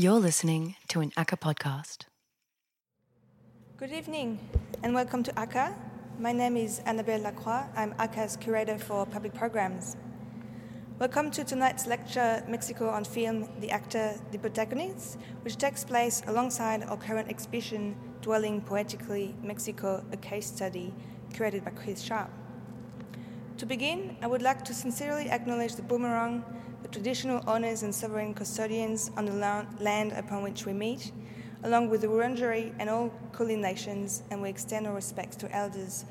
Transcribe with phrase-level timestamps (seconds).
[0.00, 2.04] You're listening to an ACCA podcast.
[3.76, 4.38] Good evening
[4.84, 5.74] and welcome to ACCA.
[6.20, 7.64] My name is Annabelle Lacroix.
[7.74, 9.96] I'm ACCA's curator for public programs.
[11.00, 16.84] Welcome to tonight's lecture, Mexico on Film, the Actor, the Protagonist, which takes place alongside
[16.84, 20.94] our current exhibition, Dwelling Poetically Mexico, a case study,
[21.32, 22.30] curated by Chris Sharp.
[23.56, 26.44] To begin, I would like to sincerely acknowledge the Boonwurrung,
[26.82, 31.12] the traditional owners and sovereign custodians on the land upon which we meet,
[31.64, 36.04] along with the Wurundjeri and all Kulin nations, and we extend our respects to elders,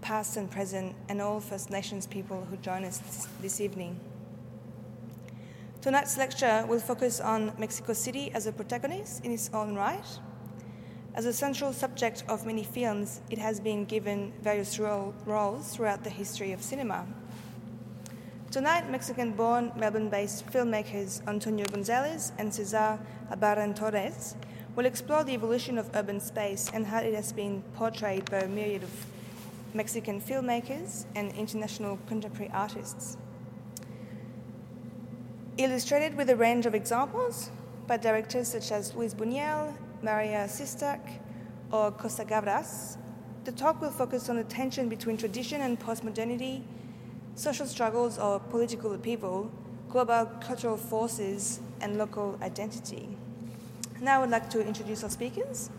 [0.00, 3.98] past and present, and all First Nations people who join us this evening.
[5.80, 10.04] Tonight's lecture will focus on Mexico City as a protagonist in its own right.
[11.14, 16.04] As a central subject of many films, it has been given various role, roles throughout
[16.04, 17.06] the history of cinema.
[18.50, 22.98] Tonight, Mexican born, Melbourne based filmmakers Antonio Gonzalez and Cesar
[23.30, 24.34] Albarrán Torres
[24.74, 28.48] will explore the evolution of urban space and how it has been portrayed by a
[28.48, 29.06] myriad of
[29.72, 33.16] Mexican filmmakers and international contemporary artists.
[35.56, 37.50] Illustrated with a range of examples
[37.86, 41.20] by directors such as Luis Buñuel, Maryse Sistach,
[41.70, 42.96] or Costa Gavras,
[43.44, 46.64] the talk will focus on the tension between tradition and postmodernity
[47.40, 49.50] social struggles or political upheaval,
[49.88, 53.08] global cultural forces, and local identity.
[54.02, 55.70] Now I would like to introduce our speakers.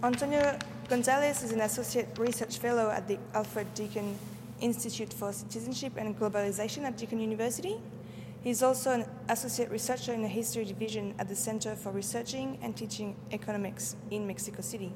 [0.00, 0.56] Antonio
[0.88, 4.16] Gonzalez is an associate research fellow at the Alfred Deakin
[4.60, 7.80] Institute for Citizenship and Globalization at Deakin University.
[8.40, 12.60] He is also an associate researcher in the history division at the Center for Researching
[12.62, 14.92] and Teaching Economics in Mexico City.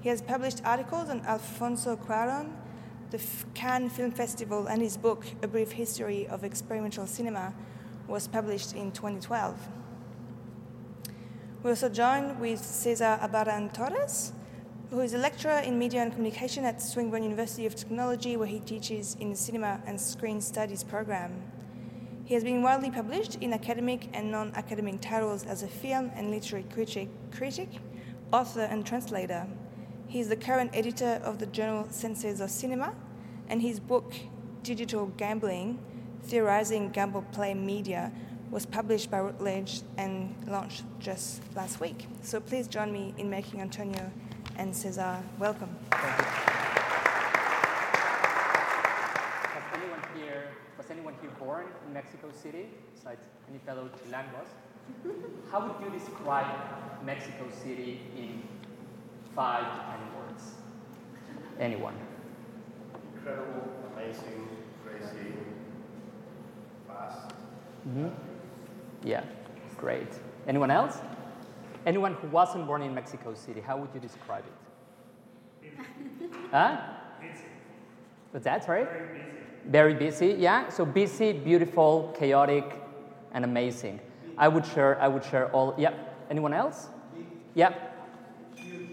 [0.00, 2.50] He has published articles on Alfonso Cuaron,
[3.14, 3.22] the
[3.54, 7.54] Cannes Film Festival, and his book, A Brief History of Experimental Cinema,
[8.08, 9.56] was published in 2012.
[11.62, 14.32] We also join with Cesar Albarrán Torres,
[14.90, 18.58] who is a lecturer in media and communication at Swinburne University of Technology, where he
[18.58, 21.40] teaches in the cinema and screen studies program.
[22.24, 26.32] He has been widely published in academic and non academic titles as a film and
[26.32, 27.68] literary critic, critic,
[28.32, 29.46] author, and translator.
[30.08, 32.92] He is the current editor of the journal Senses of Cinema,
[33.48, 34.12] and his book,
[34.62, 35.78] Digital Gambling
[36.24, 38.12] Theorizing Gamble Play Media,
[38.50, 42.06] was published by Routledge and launched just last week.
[42.22, 44.10] So please join me in making Antonio
[44.56, 45.76] and Cesar welcome.
[45.90, 46.30] Has
[49.74, 54.48] anyone here, was anyone here born in Mexico City, besides any fellow Chilangos?
[55.50, 56.46] How would you describe
[57.04, 58.42] Mexico City in
[59.34, 60.54] five to ten words?
[61.58, 61.94] Anyone?
[63.24, 64.48] Incredible, amazing,
[64.84, 65.32] crazy,
[66.86, 67.30] fast.
[67.88, 68.08] Mm-hmm.
[69.02, 69.24] Yeah,
[69.78, 70.08] great.
[70.46, 70.98] Anyone else?
[71.86, 74.44] Anyone who wasn't born in Mexico City, how would you describe
[75.62, 75.72] it?
[76.50, 76.76] huh?
[78.32, 78.86] What's that, sorry?
[79.68, 80.68] Very busy, yeah.
[80.68, 82.78] So busy, beautiful, chaotic,
[83.32, 84.00] and amazing.
[84.36, 85.00] I would share.
[85.00, 85.74] I would share all.
[85.78, 85.94] Yeah.
[86.28, 86.88] Anyone else?
[87.54, 87.72] Yeah.
[88.54, 88.90] Huge.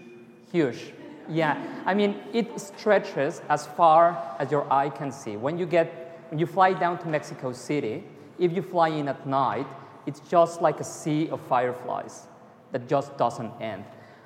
[0.52, 0.92] Huge.
[1.28, 1.82] Yeah.
[1.86, 5.36] I mean, it stretches as far as your eye can see.
[5.36, 8.04] When you get, when you fly down to Mexico City,
[8.38, 9.66] if you fly in at night,
[10.06, 12.26] it's just like a sea of fireflies
[12.72, 13.84] that just doesn't end.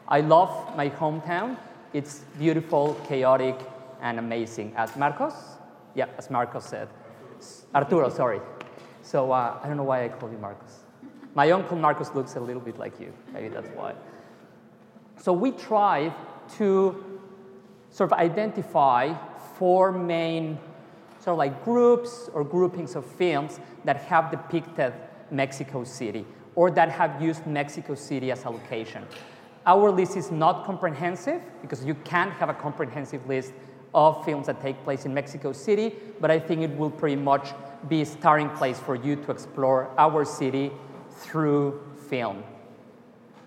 [0.09, 1.59] I love my hometown.
[1.93, 3.59] It's beautiful, chaotic,
[4.01, 4.73] and amazing.
[4.77, 5.35] As Marcos?
[5.95, 6.89] Yeah, as Marcos said.
[7.75, 8.41] Arturo, sorry.
[9.03, 10.85] So uh, I don't know why I call you Marcos.
[11.35, 13.13] My uncle Marcos looks a little bit like you.
[13.33, 13.95] Maybe that's why.
[15.21, 16.13] So we tried
[16.57, 17.21] to
[17.91, 19.15] sort of identify
[19.59, 20.59] four main
[21.19, 24.93] sort of like groups or groupings of films that have depicted
[25.31, 26.25] Mexico City
[26.55, 29.05] or that have used Mexico City as a location.
[29.67, 33.53] Our list is not comprehensive because you can't have a comprehensive list
[33.95, 37.49] of films that take place in Mexico City, but I think it will pretty much
[37.89, 40.71] be a starting place for you to explore our city
[41.11, 42.45] through film.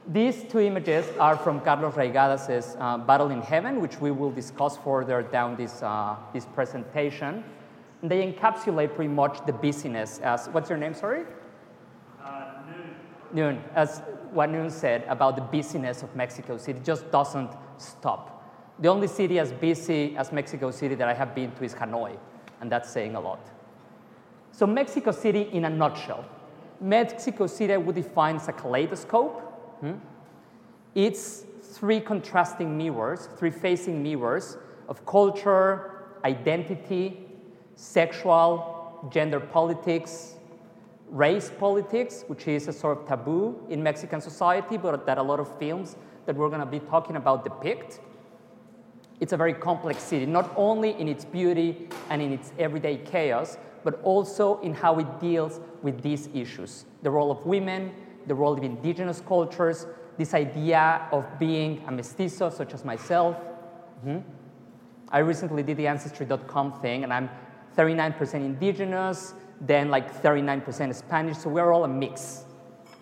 [0.08, 4.78] These two images are from Carlos Reygadas' uh, Battle in Heaven, which we will discuss
[4.78, 7.44] further down this, uh, this presentation.
[8.02, 11.26] And they encapsulate pretty much the busyness as, what's your name, sorry?
[12.24, 12.46] Uh,
[13.34, 13.56] noon.
[13.56, 14.02] Noon, as
[14.32, 18.38] what Noon said about the busyness of Mexico City, just doesn't stop.
[18.80, 22.18] The only city as busy as Mexico City that I have been to is Hanoi,
[22.62, 23.46] and that's saying a lot.
[24.54, 26.26] So, Mexico City in a nutshell.
[26.80, 29.49] Mexico City I would define as a kaleidoscope.
[29.82, 29.94] Hmm?
[30.96, 37.26] It's three contrasting mirrors, three facing mirrors of culture, identity,
[37.76, 40.36] sexual, gender politics,
[41.10, 45.40] race politics, which is a sort of taboo in Mexican society, but that a lot
[45.40, 45.96] of films
[46.26, 48.00] that we're going to be talking about depict.
[49.20, 53.58] It's a very complex city, not only in its beauty and in its everyday chaos,
[53.84, 57.92] but also in how it deals with these issues the role of women,
[58.30, 59.86] the role of indigenous cultures,
[60.18, 63.36] this idea of being a mestizo, such as myself.
[64.06, 64.22] Mhm.
[65.12, 67.30] I recently did the Ancestry.com thing, and I'm
[67.76, 72.46] 39% indigenous, then like 39% Spanish, so we're all a mix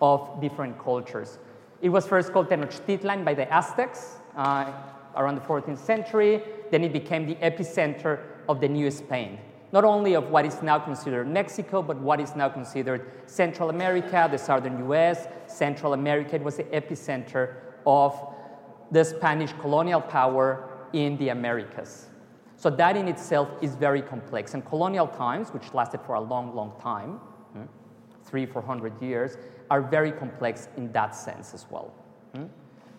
[0.00, 1.38] of different cultures.
[1.82, 4.72] It was first called Tenochtitlan by the Aztecs uh,
[5.14, 9.38] around the 14th century, then it became the epicenter of the New Spain.
[9.72, 14.28] Not only of what is now considered Mexico, but what is now considered Central America,
[14.30, 16.36] the southern US, Central America.
[16.36, 17.54] It was the epicenter
[17.86, 18.34] of
[18.90, 22.06] the Spanish colonial power in the Americas.
[22.56, 24.54] So that in itself is very complex.
[24.54, 27.20] And colonial times, which lasted for a long, long time,
[27.52, 27.62] hmm,
[28.24, 29.36] three, four hundred years,
[29.70, 31.92] are very complex in that sense as well.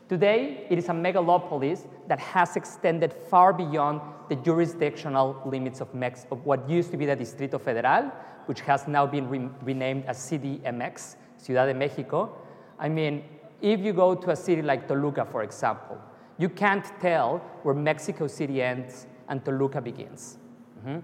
[0.10, 6.26] Today, it is a megalopolis that has extended far beyond the jurisdictional limits of, Mex-
[6.32, 8.06] of what used to be the Distrito Federal,
[8.48, 12.36] which has now been re- renamed as CDMX, Ciudad de Mexico.
[12.80, 13.24] I mean,
[13.62, 16.00] if you go to a city like Toluca, for example,
[16.40, 20.40] you can't tell where Mexico City ends and Toluca begins.
[20.84, 21.04] Mhm.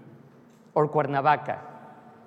[0.74, 1.60] Or Cuernavaca.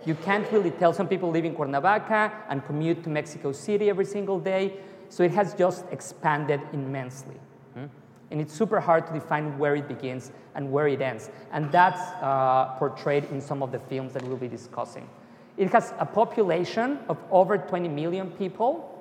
[0.06, 0.94] You can't really tell.
[0.94, 4.78] Some people live in Cuernavaca and commute to Mexico City every single day.
[5.10, 7.36] So it has just expanded immensely.
[7.78, 7.90] mm?
[8.32, 11.30] And it's super hard to define where it begins and where it ends.
[11.52, 15.10] And that's uh, portrayed in some of the films that we'll be discussing.
[15.58, 18.96] It has a population of over 20 million people.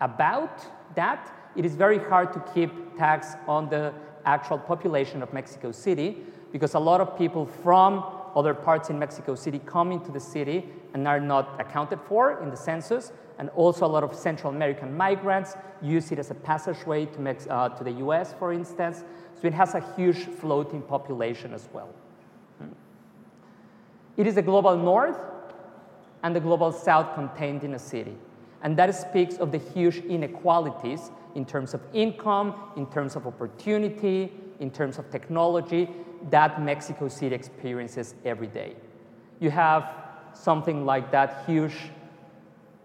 [0.00, 0.64] About
[0.96, 3.92] that, it is very hard to keep tags on the
[4.24, 6.18] actual population of Mexico City
[6.50, 10.68] because a lot of people from other parts in Mexico City come into the city
[10.94, 13.12] and are not accounted for in the census.
[13.38, 17.46] And also, a lot of Central American migrants use it as a passageway to, Mex-
[17.48, 19.04] uh, to the US, for instance.
[19.40, 21.88] So it has a huge floating population as well.
[24.16, 25.18] It is the global north
[26.22, 28.16] and the global south contained in a city.
[28.62, 34.32] And that speaks of the huge inequalities in terms of income, in terms of opportunity,
[34.62, 35.90] in terms of technology
[36.30, 38.76] that Mexico City experiences every day.
[39.40, 39.82] You have
[40.34, 41.74] something like that huge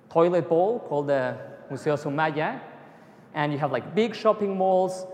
[0.09, 1.37] toilet bowl called the
[1.69, 2.59] Museo Soumaya,
[3.35, 5.05] and you have like big shopping malls.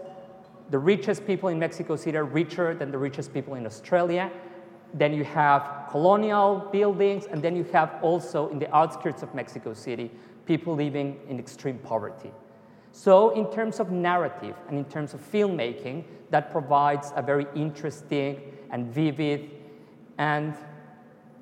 [0.69, 4.31] The richest people in Mexico City are richer than the richest people in Australia.
[4.94, 9.74] Then you have colonial buildings, and then you have also in the outskirts of Mexico
[9.74, 10.09] City
[10.45, 12.31] people living in extreme poverty.
[12.95, 18.40] So, in terms of narrative and in terms of filmmaking, that provides a very interesting
[18.69, 19.50] and vivid
[20.19, 20.54] and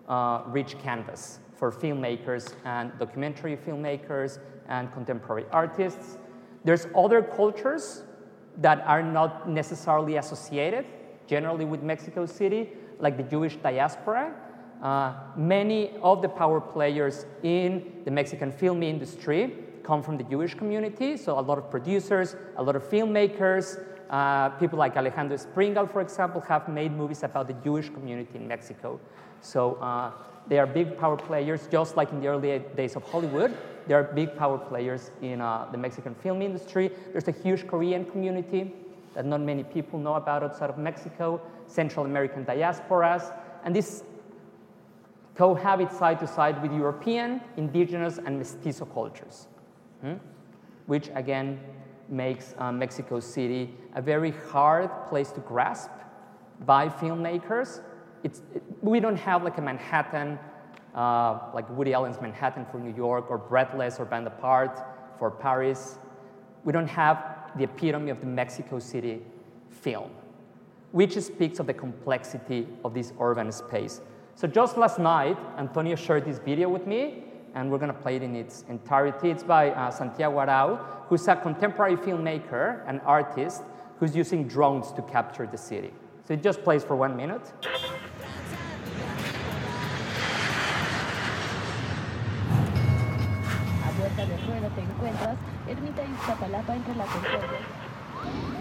[0.07, 4.39] uh, rich canvas for filmmakers and documentary filmmakers
[4.69, 6.17] and contemporary artists.
[6.63, 8.03] There's other cultures
[8.57, 10.85] that are not necessarily associated
[11.27, 12.69] generally with Mexico City,
[12.99, 14.33] like the Jewish diaspora.
[14.81, 20.53] Uh, many of the power players in the Mexican film industry come from the Jewish
[20.55, 25.89] community, so a lot of producers, a lot of filmmakers, uh, people like Alejandro Springall,
[25.89, 28.99] for example, have made movies about the Jewish community in Mexico.
[29.41, 30.11] So uh,
[30.47, 33.55] they are big power players, just like in the early days of Hollywood.
[33.87, 36.91] There are big power players in uh, the Mexican film industry.
[37.11, 38.73] There's a huge Korean community
[39.15, 44.03] that not many people know about outside of Mexico, Central American diasporas, and this
[45.35, 49.47] cohabit side to side with European, indigenous, and mestizo cultures,
[50.01, 50.13] hmm?
[50.87, 51.59] which again
[52.09, 55.89] makes uh, Mexico City a very hard place to grasp
[56.65, 57.81] by filmmakers.
[58.23, 60.37] It's, it, we don't have like a Manhattan,
[60.93, 64.79] uh, like Woody Allen's Manhattan for New York, or Breathless or Band Apart
[65.17, 65.97] for Paris.
[66.63, 69.21] We don't have the epitome of the Mexico City
[69.69, 70.11] film,
[70.91, 74.01] which speaks of the complexity of this urban space.
[74.35, 77.23] So just last night, Antonio shared this video with me,
[77.55, 79.29] and we're going to play it in its entirety.
[79.29, 83.63] It's by uh, Santiago Arau, who's a contemporary filmmaker and artist
[83.99, 85.93] who's using drones to capture the city.
[86.27, 87.53] So it just plays for one minute.
[93.83, 94.37] A puerta de
[94.69, 98.60] te encuentras Ermita entre la Concordia.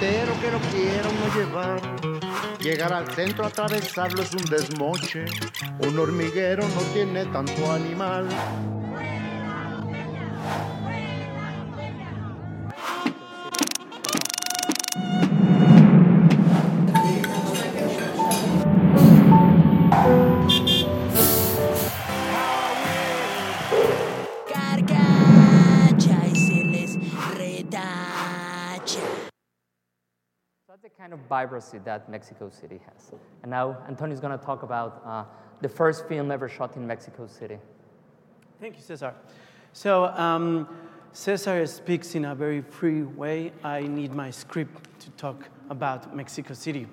[0.00, 5.26] Un ruletero que no quiera uno llevar, llegar al centro atravesarlo es un desmoche.
[5.80, 8.26] Un hormiguero no tiene tanto animal.
[31.00, 33.12] Kind of vibrancy that Mexico City has.
[33.42, 35.24] And now Antonio is going to talk about uh,
[35.62, 37.56] the first film ever shot in Mexico City.
[38.60, 39.14] Thank you, Cesar.
[39.72, 40.68] So, um,
[41.12, 43.50] Cesar speaks in a very free way.
[43.64, 46.86] I need my script to talk about Mexico City.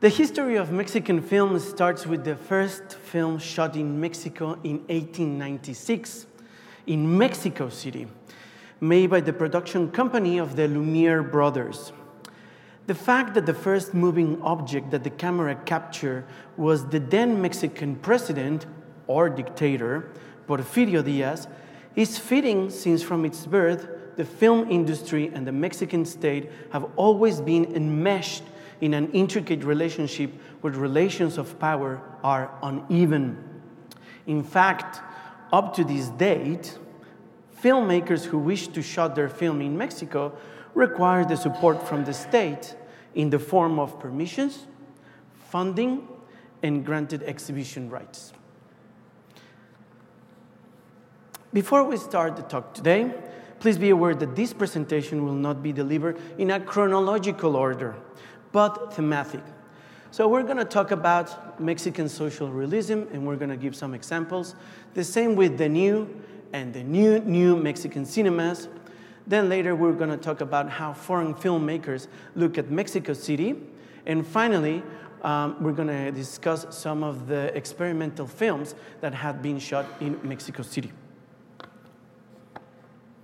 [0.00, 6.26] The history of Mexican film starts with the first film shot in Mexico in 1896
[6.86, 8.06] in Mexico City,
[8.80, 11.92] made by the production company of the Lumiere brothers.
[12.86, 16.26] The fact that the first moving object that the camera captured
[16.56, 18.66] was the then Mexican president
[19.06, 20.10] or dictator,
[20.46, 21.48] Porfirio Diaz,
[21.96, 27.40] is fitting since from its birth, the film industry and the Mexican state have always
[27.40, 28.42] been enmeshed
[28.80, 33.42] in an intricate relationship where relations of power are uneven.
[34.26, 35.00] In fact,
[35.52, 36.78] up to this date,
[37.62, 40.36] filmmakers who wish to shoot their film in Mexico
[40.74, 42.74] require the support from the state
[43.14, 44.66] in the form of permissions,
[45.48, 46.08] funding,
[46.62, 48.32] and granted exhibition rights.
[51.52, 53.14] Before we start the talk today,
[53.60, 57.94] please be aware that this presentation will not be delivered in a chronological order,
[58.50, 59.42] but thematic.
[60.10, 63.94] So we're going to talk about Mexican social realism and we're going to give some
[63.94, 64.54] examples.
[64.94, 68.68] The same with the new and the new new Mexican cinemas.
[69.26, 73.56] Then later we're going to talk about how foreign filmmakers look at Mexico City.
[74.06, 74.82] And finally,
[75.22, 80.20] um, we're going to discuss some of the experimental films that have been shot in
[80.22, 80.92] Mexico City.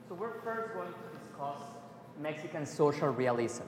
[0.08, 1.58] So we're first going to discuss
[2.22, 3.64] Mexican social realism,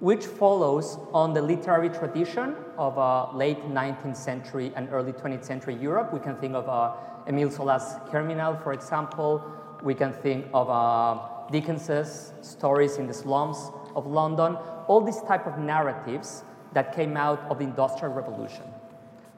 [0.00, 5.74] which follows on the literary tradition of uh, late 19th century and early 20th century
[5.74, 6.12] Europe.
[6.12, 6.92] We can think of uh,
[7.26, 9.42] Emile Zola's Germinal, for example.
[9.82, 14.56] We can think of uh, Dickens's stories in the slums of London.
[14.86, 18.64] All these type of narratives that came out of the Industrial Revolution,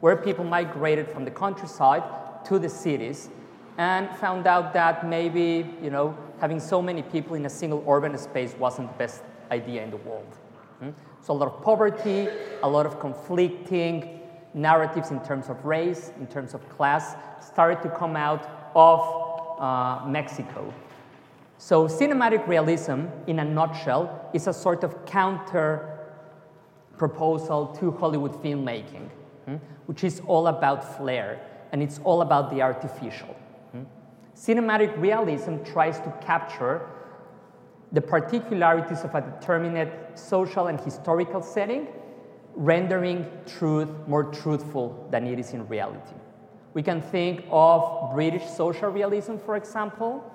[0.00, 2.02] where people migrated from the countryside
[2.44, 3.30] to the cities
[3.78, 8.16] and found out that maybe you know having so many people in a single urban
[8.18, 10.36] space wasn't the best idea in the world.
[10.80, 10.90] Hmm?
[11.22, 12.28] So a lot of poverty,
[12.62, 14.20] a lot of conflicting
[14.54, 19.00] narratives in terms of race, in terms of class, started to come out of
[19.60, 20.72] uh, Mexico.
[21.62, 25.96] So cinematic realism, in a nutshell, is a sort of counter
[26.98, 29.08] proposal to Hollywood filmmaking,
[29.44, 29.54] hmm,
[29.86, 31.40] which is all about flair
[31.70, 33.36] and it's all about the artificial.
[33.70, 33.84] hmm.
[34.34, 36.84] Cinematic realism tries to capture
[37.92, 41.86] the particularities of a determinate social and historical setting,
[42.56, 46.16] rendering truth more truthful than it is in reality.
[46.74, 50.28] We can think of British social realism, for example,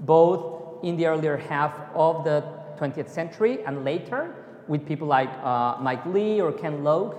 [0.00, 2.44] both in the earlier half of the
[2.78, 4.34] 20th century and later,
[4.68, 7.16] with people like uh, Mike Leigh or Ken Loach,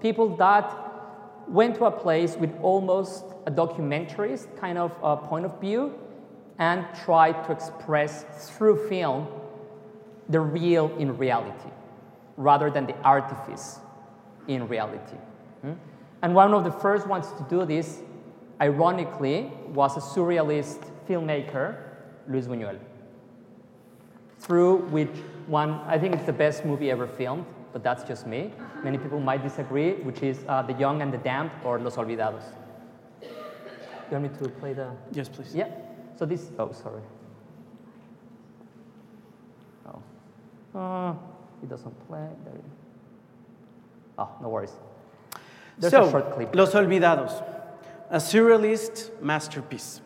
[0.00, 0.72] people that
[1.48, 5.94] went to a place with almost a documentarist kind of uh, point of view
[6.58, 9.26] and tried to express through film
[10.28, 11.70] the real in reality
[12.36, 13.78] rather than the artifice
[14.48, 15.16] in reality.
[15.62, 15.72] Hmm?
[16.22, 18.00] And one of the first ones to do this,
[18.60, 21.76] ironically, was a surrealist filmmaker,
[22.28, 22.78] Luis Buñuel,
[24.38, 25.10] through which
[25.46, 28.52] one, I think it's the best movie ever filmed, but that's just me.
[28.82, 32.42] Many people might disagree, which is uh, The Young and the Damned or Los Olvidados.
[33.22, 33.28] You
[34.18, 34.90] want me to play the.
[35.12, 35.54] Yes, please.
[35.54, 35.68] Yeah.
[36.16, 36.50] So this.
[36.58, 37.00] Oh, sorry.
[39.86, 40.78] Oh.
[40.78, 41.14] Uh,
[41.62, 42.28] it doesn't play.
[42.44, 42.54] There.
[42.54, 42.70] you-
[44.16, 44.72] Oh, no worries.
[45.78, 46.54] There's so, a short clip.
[46.54, 47.42] Los Olvidados,
[48.10, 50.00] a surrealist masterpiece.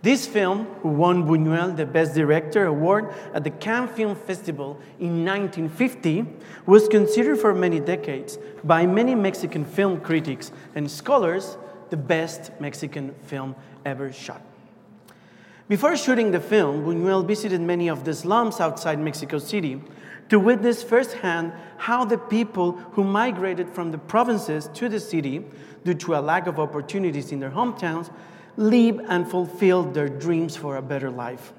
[0.00, 5.24] This film, who won Buñuel the Best Director award at the Cannes Film Festival in
[5.24, 6.24] 1950,
[6.66, 11.56] was considered for many decades by many Mexican film critics and scholars
[11.90, 14.40] the best Mexican film ever shot.
[15.68, 19.82] Before shooting the film, Buñuel visited many of the slums outside Mexico City
[20.28, 25.44] to witness firsthand how the people who migrated from the provinces to the city
[25.84, 28.10] due to a lack of opportunities in their hometowns
[28.58, 31.52] live and fulfill their dreams for a better life.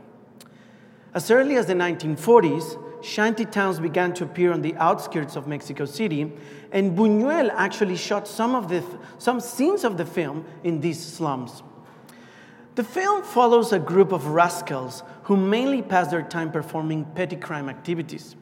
[1.14, 5.86] As early as the 1940s, shanty towns began to appear on the outskirts of Mexico
[5.86, 6.32] City,
[6.74, 8.84] and Buñuel actually shot some of the
[9.18, 11.64] some scenes of the film in these slums.
[12.76, 17.70] The film follows a group of rascals who mainly pass their time performing petty crime
[17.70, 18.36] activities.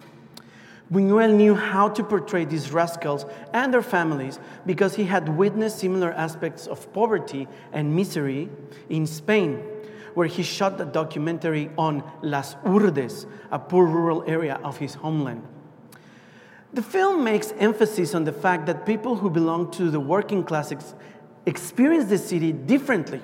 [0.91, 6.13] Buñuel knew how to portray these rascals and their families because he had witnessed similar
[6.13, 8.49] aspects of poverty and misery
[8.89, 9.55] in Spain,
[10.13, 15.45] where he shot the documentary on Las Hurdes, a poor rural area of his homeland.
[16.73, 20.95] The film makes emphasis on the fact that people who belong to the working classes
[21.45, 23.21] experience the city differently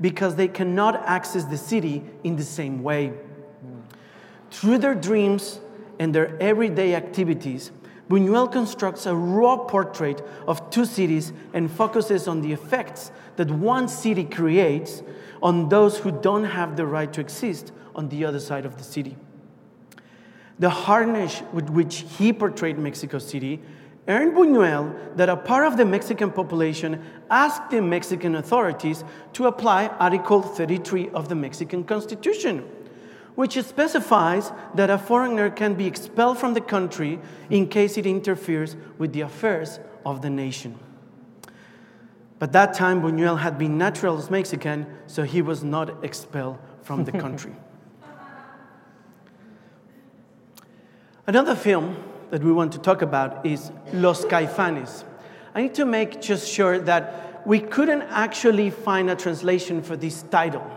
[0.00, 3.12] because they cannot access the city in the same way.
[4.50, 5.60] Through their dreams
[5.98, 7.70] and their everyday activities,
[8.08, 13.88] Buñuel constructs a raw portrait of two cities and focuses on the effects that one
[13.88, 15.02] city creates
[15.42, 18.84] on those who don't have the right to exist on the other side of the
[18.84, 19.16] city.
[20.58, 23.60] The hardness with which he portrayed Mexico City
[24.06, 29.86] earned Buñuel that a part of the Mexican population asked the Mexican authorities to apply
[29.86, 32.64] Article 33 of the Mexican Constitution,
[33.34, 37.18] which specifies that a foreigner can be expelled from the country
[37.50, 40.78] in case it interferes with the affairs of the nation.
[42.38, 47.12] But that time, Buñuel had been naturalized Mexican, so he was not expelled from the
[47.24, 47.54] country.
[51.26, 51.96] Another film
[52.30, 55.04] that we want to talk about is Los Caifanes.
[55.54, 60.22] I need to make just sure that we couldn't actually find a translation for this
[60.24, 60.68] title.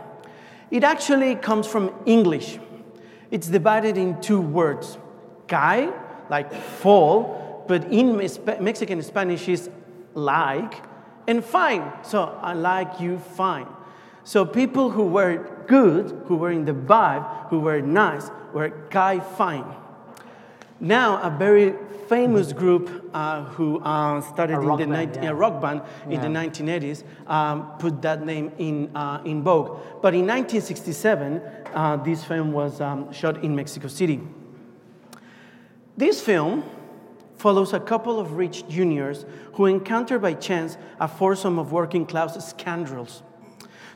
[0.70, 2.58] It actually comes from English.
[3.30, 4.98] It's divided in two words
[5.46, 5.90] Cai,
[6.28, 9.70] like fall, but in Mexican Spanish is
[10.14, 10.74] like,
[11.26, 11.92] and fine.
[12.02, 13.66] So I like you fine.
[14.24, 19.20] So people who were good, who were in the vibe, who were nice, were Cai
[19.20, 19.64] fine.
[20.80, 21.74] Now, a very
[22.08, 25.30] famous group uh, who uh, started in the band, yeah.
[25.30, 26.22] a rock band in Yeah.
[26.22, 29.78] the 1980s um, put that name in, uh, in vogue.
[30.00, 31.42] But in 1967,
[31.74, 34.20] uh, this film was um, shot in Mexico City.
[35.96, 36.64] This film
[37.36, 42.32] follows a couple of rich juniors who encounter by chance a foursome of working class
[42.48, 43.22] scoundrels.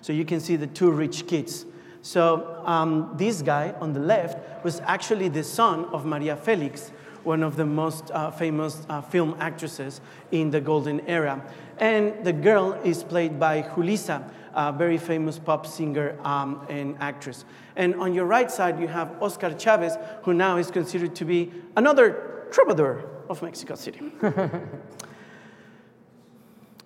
[0.01, 1.65] So you can see the two rich kids.
[2.03, 6.93] So um, this guy on the left was actually the son of Maria Felix,
[7.25, 11.45] one of the most uh, famous uh, film actresses in the golden era.
[11.79, 17.45] And the girl is played by Julissa, a very famous pop singer um, and actress.
[17.77, 21.53] And on your right side, you have Oscar Chavez, who now is considered to be
[21.77, 24.13] another troubadour of Mexico City.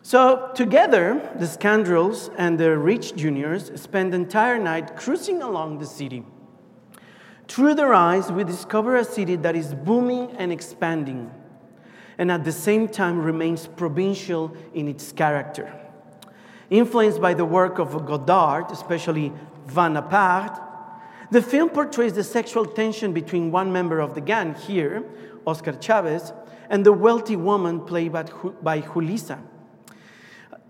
[0.07, 5.85] So, together, the scoundrels and the rich juniors spend the entire night cruising along the
[5.85, 6.22] city.
[7.49, 11.31] Through their eyes, we discover a city that is booming and expanding,
[12.19, 15.73] and at the same time remains provincial in its character.
[16.71, 19.33] Influenced by the work of Godard, especially
[19.73, 20.61] Bande à part,
[21.31, 25.05] the film portrays the sexual tension between one member of the gang, here,
[25.47, 26.33] Oscar Chavez,
[26.69, 28.25] and the wealthy woman played by,
[28.63, 29.39] by Julissa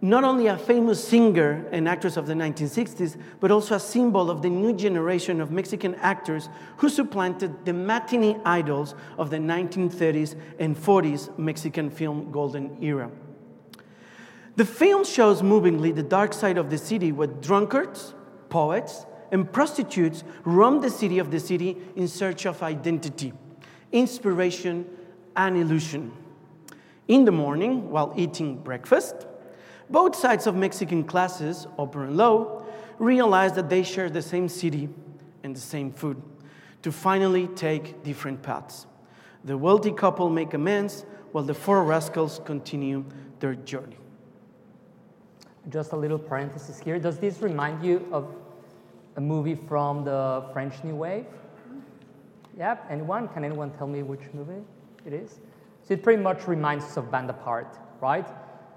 [0.02, 4.42] not only a famous singer and actress of the 1960s, but also a symbol of
[4.42, 10.76] the new generation of Mexican actors who supplanted the matinee idols of the 1930s and
[10.76, 13.10] 40s Mexican film golden era.
[14.56, 18.14] The film shows movingly the dark side of the city where drunkards,
[18.48, 23.32] poets, and prostitutes roam the city of the city in search of identity,
[23.92, 24.86] inspiration,
[25.36, 26.12] and illusion.
[27.08, 29.26] In the morning, while eating breakfast,
[29.90, 32.64] both sides of Mexican classes, upper and low,
[32.98, 34.88] realize that they share the same city
[35.42, 36.20] and the same food
[36.82, 38.86] to finally take different paths.
[39.44, 43.04] The wealthy couple make amends while the four rascals continue
[43.40, 43.96] their journey.
[45.68, 46.98] Just a little parenthesis here.
[46.98, 48.34] Does this remind you of
[49.16, 51.26] a movie from the French New Wave?
[52.56, 52.86] Yep.
[52.88, 53.28] Anyone?
[53.28, 54.62] Can anyone tell me which movie
[55.04, 55.40] it is?
[55.82, 58.26] So it pretty much reminds us of Band Apart, right?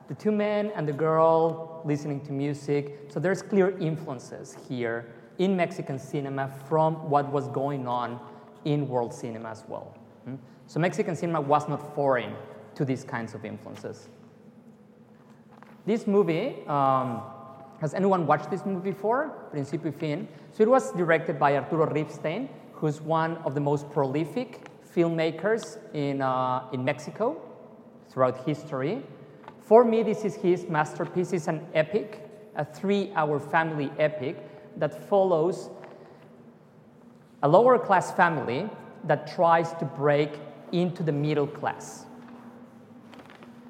[0.10, 3.00] The two men and the girl listening to music.
[3.10, 5.06] So there's clear influences here
[5.38, 8.20] in Mexican cinema from what was going on
[8.66, 9.96] in world cinema as well.
[10.26, 10.36] Hmm?
[10.66, 12.34] So Mexican cinema was not foreign
[12.74, 14.10] to these kinds of influences.
[15.86, 17.22] This movie, um,
[17.80, 19.30] has anyone watched this movie before?
[19.52, 20.28] Principio Fin.
[20.52, 26.24] So it was directed by Arturo Ripstein, who's one of the most prolific filmmakers in,
[26.24, 27.40] uh, in Mexico
[28.10, 29.04] throughout history.
[29.70, 31.32] For me, this is his masterpiece.
[31.32, 34.36] It's an epic, a three hour family epic
[34.78, 35.70] that follows
[37.44, 38.68] a lower class family
[39.04, 40.32] that tries to break
[40.72, 42.08] into the middle class.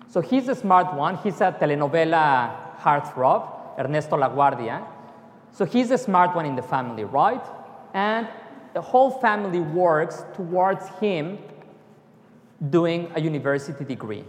[0.07, 1.17] So he's a smart one.
[1.17, 4.87] He's a telenovela heartthrob, Ernesto LaGuardia.
[5.51, 7.45] So he's a smart one in the family, right?
[7.93, 8.25] And
[8.73, 11.39] the whole family works towards him
[12.69, 14.23] doing a university degree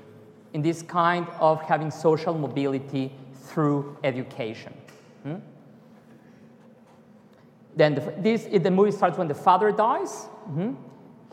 [0.53, 4.73] in this kind of having social mobility through education.
[5.23, 5.37] Hmm?
[7.77, 10.29] Then the, this, the movie starts when the father dies.
[10.51, 10.77] Mhm.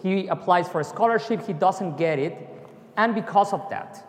[0.04, 2.38] He applies for a scholarship, he doesn't get it,
[2.98, 4.04] and because of that,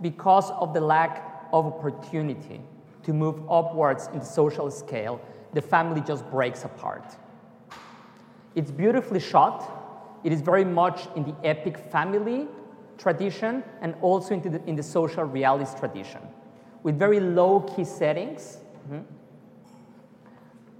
[0.00, 2.60] because of the lack of opportunity
[3.02, 5.20] to move upwards in the social scale,
[5.52, 7.16] the family just breaks apart.
[8.54, 9.70] It's beautifully shot.
[10.24, 12.48] It is very much in the epic family
[12.98, 16.20] tradition and also into the, in the social realist tradition,
[16.82, 18.58] with very low key settings.
[18.90, 19.02] Mhm.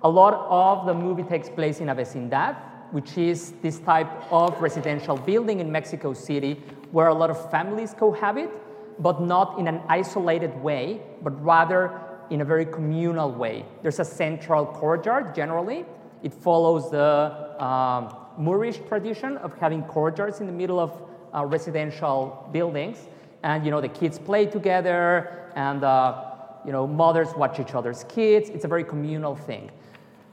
[0.03, 2.57] A lot of the movie takes place in a vecindad,
[2.93, 7.95] which is this type of residential building in Mexico City where a lot of families
[7.95, 8.51] cohabit,
[8.99, 11.91] but not in an isolated way, but rather
[12.31, 13.65] in a very communal way.
[13.83, 15.85] There's a central courtyard generally.
[16.23, 20.93] It follows the um, Moorish tradition of having courtyards in the middle of
[21.35, 23.09] uh, residential buildings.
[23.43, 26.25] And you know, the kids play together and uh,
[26.65, 28.49] you know, mothers watch each other's kids.
[28.49, 29.71] It's a very communal thing.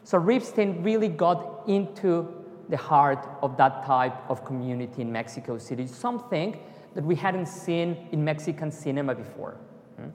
[0.04, 2.34] So Ripstein really got into
[2.70, 6.58] the heart of that type of community in Mexico City, something
[6.96, 9.58] that we hadn't seen in Mexican cinema before.
[9.98, 10.10] Hmm?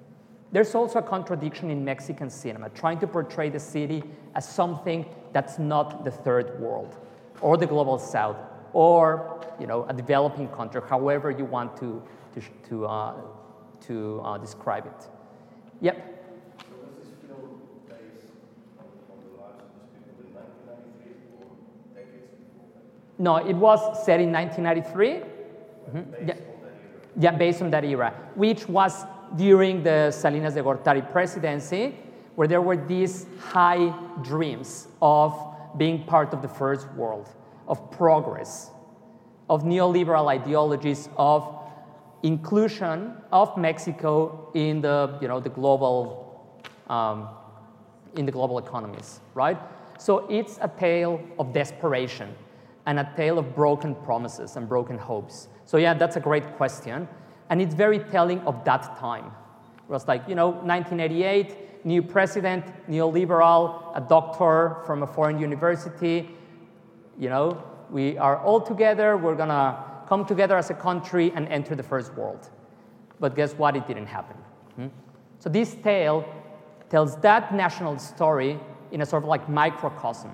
[0.53, 4.03] There's also a contradiction in Mexican cinema, trying to portray the city
[4.35, 6.96] as something that's not the third world
[7.42, 8.37] or the global south
[8.76, 12.02] or you know, a developing country, however you want to,
[12.34, 13.14] to, to, uh,
[13.80, 15.08] to uh, describe it.
[15.80, 16.12] Yep.
[23.18, 25.22] No, it was set in 1993.
[25.88, 26.28] Mhm.
[26.28, 26.34] Yeah.
[27.18, 31.94] yeah, based on that era, which was during the Salinas de Gortari presidency,
[32.34, 35.32] where there were these high dreams of
[35.78, 37.26] being part of the first world,
[37.66, 38.70] of progress,
[39.48, 41.52] of neoliberal ideologies, of
[42.22, 47.29] inclusion of Mexico in the, you know, the global, um,
[48.16, 49.59] in the global economies, right?
[49.98, 52.35] So it's a tale of desperation
[52.87, 55.48] and a tale of broken promises and broken hopes.
[55.64, 57.09] So yeah, that's a great question.
[57.50, 59.26] And it's very telling of that time.
[59.88, 66.31] It was like, you know, 1988, new president, neoliberal, a doctor from a foreign university.
[67.18, 71.74] You know, we are all together, we're gonna come together as a country and enter
[71.74, 72.50] the first world.
[73.20, 73.76] But guess what?
[73.76, 74.37] It didn't happen.
[74.76, 74.87] Hmm?
[75.38, 76.24] So this tale
[76.90, 78.61] tells that national story
[78.92, 80.31] in a sort of like microcosm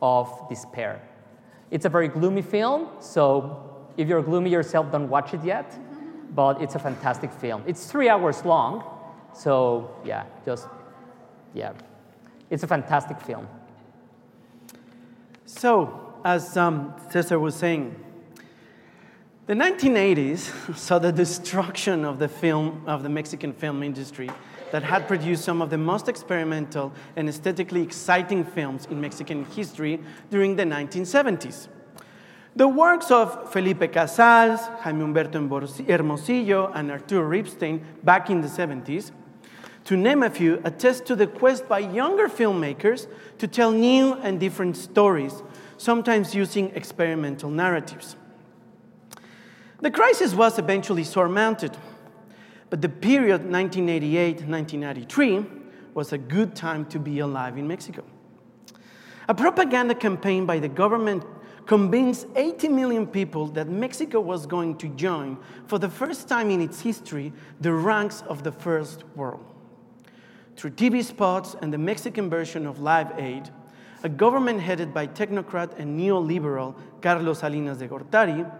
[0.00, 1.02] of despair.
[1.70, 5.78] It's a very gloomy film, so if you're gloomy yourself, don't watch it yet.
[6.34, 7.62] But it's a fantastic film.
[7.66, 8.84] It's three hours long,
[9.32, 10.68] so yeah, just,
[11.54, 11.72] yeah.
[12.50, 13.48] It's a fantastic film.
[15.46, 17.94] So, as um, Cesar was saying,
[19.46, 24.30] the 1980s saw the destruction of the film of the Mexican film industry
[24.72, 30.00] that had produced some of the most experimental and aesthetically exciting films in Mexican history
[30.30, 31.68] during the 1970s.
[32.56, 39.12] The works of Felipe Cazals, Jaime Humberto Hermosillo, and Arturo Ripstein back in the 70s,
[39.84, 43.06] to name a few, attest to the quest by younger filmmakers
[43.38, 45.42] to tell new and different stories,
[45.78, 48.16] sometimes using experimental narratives.
[49.80, 51.76] The crisis was eventually surmounted,
[52.68, 55.46] but the period 1988 1993
[55.94, 58.04] was a good time to be alive in Mexico.
[59.28, 61.24] A propaganda campaign by the government
[61.66, 65.36] convinced 80 million people that Mexico was going to join,
[65.66, 69.44] for the first time in its history, the ranks of the first world.
[70.56, 73.50] Through TV spots and the Mexican version of Live Aid,
[74.02, 78.50] a government headed by technocrat and neoliberal Carlos Salinas de Gortari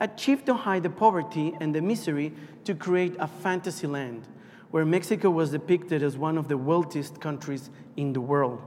[0.00, 2.32] achieved to hide the poverty and the misery
[2.64, 4.26] to create a fantasy land
[4.70, 8.60] where Mexico was depicted as one of the wealthiest countries in the world.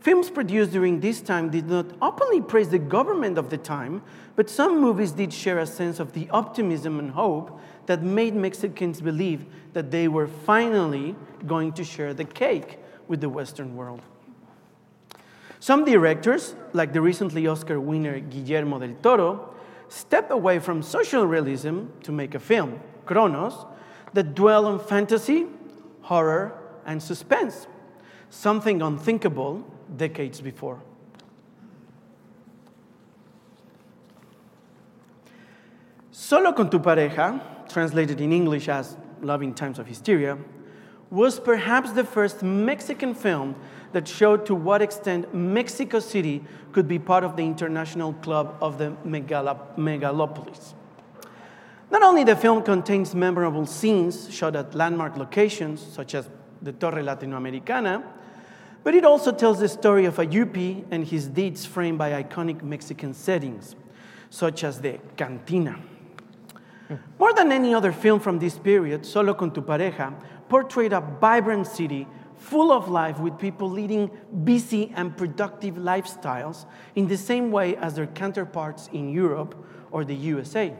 [0.00, 4.02] Films produced during this time did not openly praise the government of the time,
[4.36, 9.00] but some movies did share a sense of the optimism and hope that made Mexicans
[9.00, 11.16] believe that they were finally
[11.46, 14.02] going to share the cake with the Western world.
[15.60, 19.54] Some directors, like the recently Oscar winner Guillermo del Toro,
[19.88, 23.66] step away from social realism to make a film, Cronos,
[24.12, 25.46] that dwell on fantasy,
[26.02, 27.66] horror, and suspense,
[28.30, 29.64] something unthinkable
[29.96, 30.80] decades before.
[36.10, 40.38] Solo con tu pareja, translated in English as Love in Times of Hysteria,
[41.10, 43.54] was perhaps the first Mexican film
[43.96, 48.76] that showed to what extent Mexico City could be part of the international club of
[48.76, 50.74] the megalo- megalopolis.
[51.90, 56.28] Not only the film contains memorable scenes shot at landmark locations such as
[56.60, 58.04] the Torre Latinoamericana,
[58.84, 62.62] but it also tells the story of a Yuppie and his deeds framed by iconic
[62.62, 63.76] Mexican settings,
[64.28, 65.80] such as the Cantina.
[67.18, 70.12] More than any other film from this period, Solo con tu pareja
[70.50, 72.06] portrayed a vibrant city
[72.46, 74.10] full of life with people leading
[74.44, 79.54] busy and productive lifestyles in the same way as their counterparts in Europe
[79.90, 80.72] or the USA.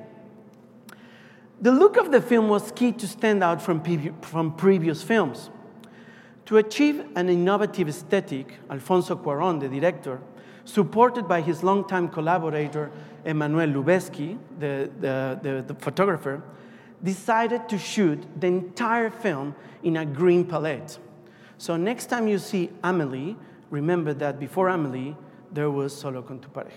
[1.60, 3.82] The look of the film was key to stand out from,
[4.20, 5.50] from previous films.
[6.46, 10.20] To achieve an innovative aesthetic, Alfonso Cuaron, the director,
[10.64, 12.92] supported by his longtime collaborator
[13.24, 16.42] Emmanuel Lubezki, the, the, the, the photographer,
[17.02, 20.98] decided to shoot the entire film in a green palette.
[21.58, 23.36] So next time you see Amelie,
[23.70, 25.16] remember that before Amelie,
[25.52, 26.72] there was Solo con tu pareja.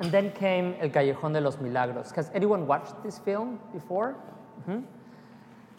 [0.00, 2.10] And then came El Callejón de los Milagros.
[2.12, 4.16] Has anyone watched this film before?
[4.66, 4.82] Mhm.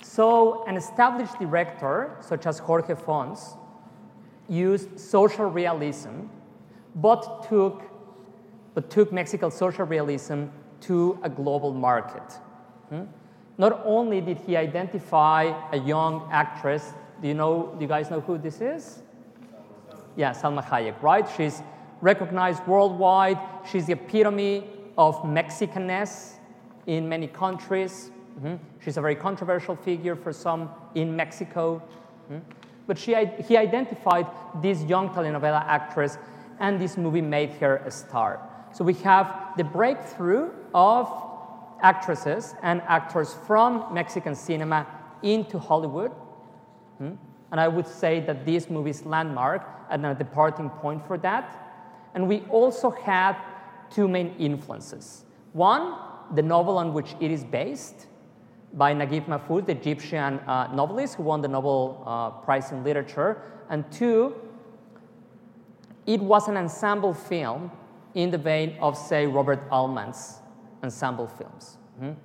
[0.01, 3.57] So, an established director, such as Jorge Fons,
[4.47, 6.27] used social realism,
[6.95, 7.83] but took,
[8.73, 10.45] but took Mexican social realism
[10.81, 12.39] to a global market.
[12.89, 13.03] Hmm?
[13.57, 18.19] Not only did he identify a young actress, do you know, do you guys know
[18.19, 19.03] who this is?
[20.15, 21.27] Yeah, Salma Hayek, right?
[21.37, 21.61] She's
[22.01, 23.39] recognized worldwide.
[23.69, 24.65] She's the epitome
[24.97, 26.33] of Mexicanness
[26.85, 28.11] in many countries.
[28.41, 28.59] Mhm.
[28.79, 31.81] She's a very controversial figure for some in Mexico.
[32.29, 32.41] Mhm.
[32.87, 33.13] But she,
[33.47, 34.27] he identified
[34.61, 36.17] this young telenovela actress,
[36.59, 38.39] and this movie made her a star.
[38.71, 41.07] So we have the breakthrough of
[41.83, 44.87] actresses and actors from Mexican cinema
[45.21, 46.11] into Hollywood.
[46.97, 47.11] Hmm?
[47.51, 51.59] And I would say that this movie is landmark and a departing point for that.
[52.15, 53.35] And we also had
[53.91, 55.25] two main influences.
[55.51, 55.95] One,
[56.33, 58.07] the novel on which it is based
[58.73, 63.41] by Naguib Mahfouz, the Egyptian uh, novelist who won the Nobel uh, Prize in Literature.
[63.69, 64.35] And two,
[66.07, 67.71] it was an ensemble film
[68.15, 70.39] in the vein of, say, Robert Altman's
[70.83, 71.77] ensemble films.
[71.99, 72.15] Mhm.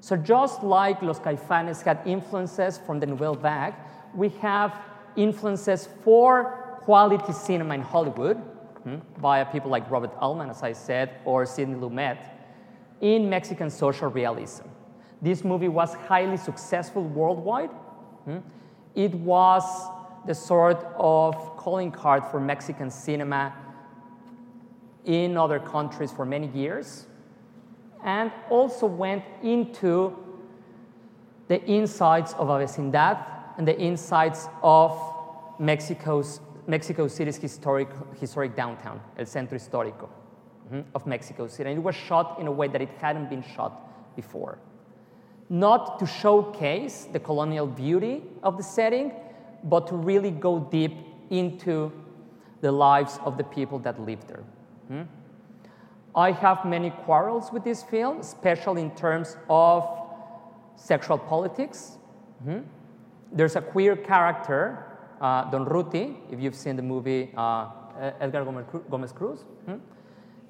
[0.00, 3.74] So just like Los Caifanes had influences from the Nouvelle Vague,
[4.14, 4.78] we have
[5.16, 8.36] influences for quality cinema in Hollywood
[8.82, 12.18] hmm, via people like Robert Altman, as I said, or Sidney Lumet,
[13.00, 14.66] in Mexican social realism.
[15.22, 17.70] This movie was highly successful worldwide.
[18.24, 18.38] hmm.
[18.94, 19.64] It was
[20.26, 23.54] the sort of calling card for Mexican cinema
[25.04, 27.06] in other countries for many years
[28.04, 30.16] and also went into
[31.48, 33.18] the insides of a vecindad
[33.58, 34.98] and the insides of
[35.58, 37.88] Mexico's, Mexico City's historic,
[38.20, 40.08] historic downtown, El Centro Histórico
[40.70, 41.70] mhm, of Mexico City.
[41.70, 44.58] And it was shot in a way that it hadn't been shot before.
[45.48, 49.12] Not to showcase the colonial beauty of the setting,
[49.64, 50.94] but to really go deep
[51.30, 51.92] into
[52.60, 54.42] the lives of the people that live there.
[54.90, 55.06] Mhm.
[56.16, 59.88] I have many quarrels with this film, especially in terms of
[60.76, 61.98] sexual politics.
[62.46, 62.64] Mhm.
[63.32, 64.78] There's a queer character,
[65.20, 67.66] uh, Don Ruti, if you've seen the movie uh,
[68.20, 69.80] Edgar Gomez Cru- Gomez Cruz, mhm,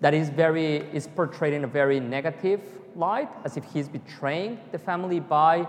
[0.01, 2.61] that is very is portrayed in a very negative
[2.97, 5.67] light, as if he's betraying the family by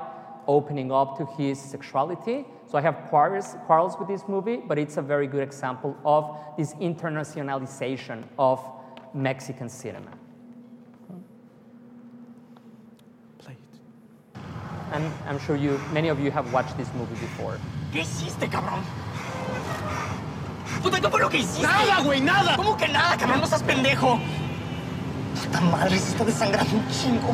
[0.48, 2.46] opening up to his sexuality.
[2.68, 6.38] So I have quarrels, quarrels with this movie, but it's a very good example of
[6.58, 8.60] this internationalization of
[9.16, 10.12] Mexican cinema.
[13.40, 14.40] Play it.
[14.92, 17.58] And I'm sure you, many of you have watched this movie before.
[17.94, 18.84] ¿Qué hiciste, cabrón?
[20.84, 21.64] Puta, ¿qué fue lo que hiciste?
[21.64, 22.58] Nada, güey, nada.
[22.58, 23.40] ¿Cómo que nada, cabrón?
[23.40, 24.20] No seas pendejo.
[25.46, 27.34] Puta madre, se está desangrando un chingo.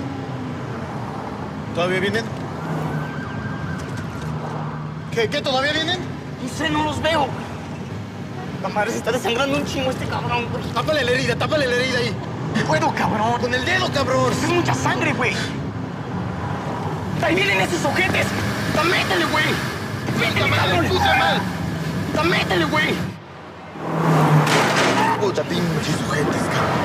[1.73, 2.25] ¿Todavía vienen?
[5.11, 5.99] ¿Qué, qué, todavía vienen?
[6.43, 7.27] No sé, no los veo.
[8.69, 10.63] Madre, se está desangrando un chingo este cabrón, güey.
[10.73, 12.15] Tápale la herida, tápale la herida ahí.
[12.55, 13.41] No puedo, cabrón.
[13.41, 14.31] Con el dedo, cabrón.
[14.31, 15.33] Es mucha sangre, güey.
[17.21, 18.27] Ahí vienen esos ojetes.
[18.73, 19.45] ¡Ta métele, güey!
[20.19, 20.85] ¡Métele, cabrón!
[20.85, 21.41] puse mal.
[22.15, 22.93] ¡Ta métele, güey!
[25.19, 26.81] Puta, pinches sujetes, cabrón.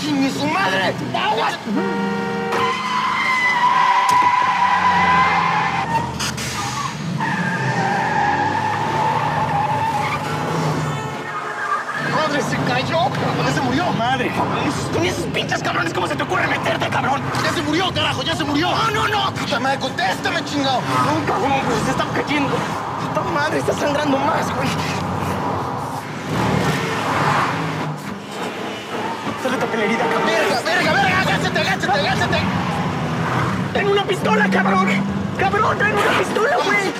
[0.00, 0.94] ¡Chingue su madre!
[1.14, 1.58] ¡Aguas!
[13.98, 14.26] Madre.
[14.28, 17.20] Esos- Con esos pinches cabrones, ¿cómo se te ocurre meterte, cabrón?
[17.44, 18.70] Ya se murió, carajo, ya se murió.
[18.70, 19.32] No, no, no.
[19.34, 20.80] Puta madre, contéstame, chingado.
[20.80, 22.54] No, cabrón, pues se está cayendo.
[23.08, 24.68] Puta madre, está sangrando más, güey.
[29.42, 30.26] Sácate la herida, cabrón.
[30.26, 32.38] Verga, verga, verga, agáchate, agáchate, agáchate.
[33.72, 34.88] ¡Traen una pistola, cabrón!
[35.38, 36.92] ¡Cabrón, traen una pistola, güey!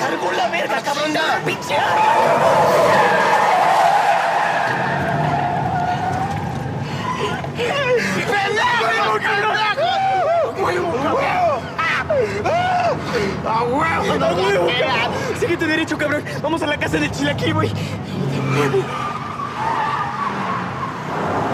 [0.00, 1.04] ¡Cargó la verga, cabrón!
[1.06, 1.28] Chingada.
[1.28, 3.12] ¡Dame pinche arma!
[7.56, 10.64] ¡Pendejo, pendejo!
[10.64, 11.62] ¡Huevo, cabrón!
[13.44, 14.24] ¡A huevo!
[14.24, 15.10] ¡A huevo, cabrón!
[15.40, 16.22] Síguete derecho, cabrón.
[16.42, 17.68] Vamos a la casa del chilaquil, güey.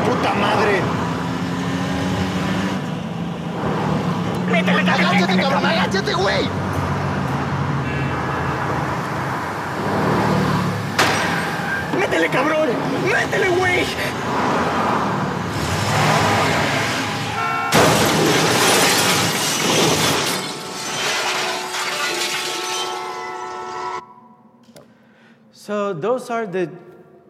[0.04, 0.80] Puta madre.
[4.50, 5.06] ¡Métele, cabrón!
[5.06, 6.48] Agáchate, cabrón, agáchate, güey.
[11.98, 12.68] ¡Métele, cabrón!
[13.10, 13.84] ¡Métele, güey!
[25.68, 26.70] So those are the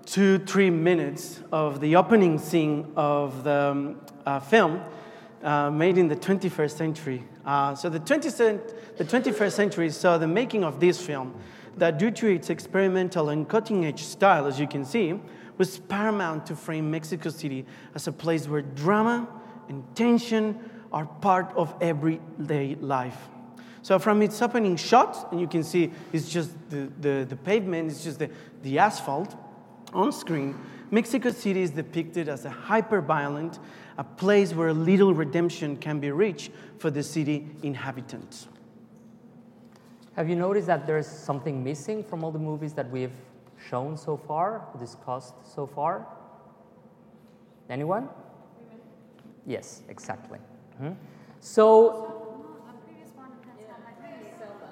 [0.07, 4.81] two, three minutes of the opening scene of the um, uh, film
[5.43, 7.25] uh, made in the 21st century.
[7.45, 11.35] Uh, so the, 20 cent- the 21st century saw the making of this film
[11.79, 15.19] that due to its experimental and cutting edge style, as you can see,
[15.57, 19.27] was paramount to frame Mexico City as a place where drama
[19.69, 20.57] and tension
[20.93, 23.19] are part of everyday life.
[23.89, 27.91] So from its opening shot, and you can see it's just the, the, the pavement,
[27.91, 28.29] it's just the,
[28.63, 29.35] the asphalt
[29.95, 30.55] on screen,
[30.91, 33.59] Mexico City is depicted as a hyper-violent,
[33.97, 38.49] a place where little redemption can be reached for the city inhabitants.
[40.17, 43.17] Have you noticed that there's something missing from all the movies that we've
[43.71, 46.07] shown so far, discussed so far?
[47.71, 48.11] Anyone?
[49.47, 50.41] Yes, exactly.
[50.79, 50.95] Mhm.
[51.41, 52.08] So,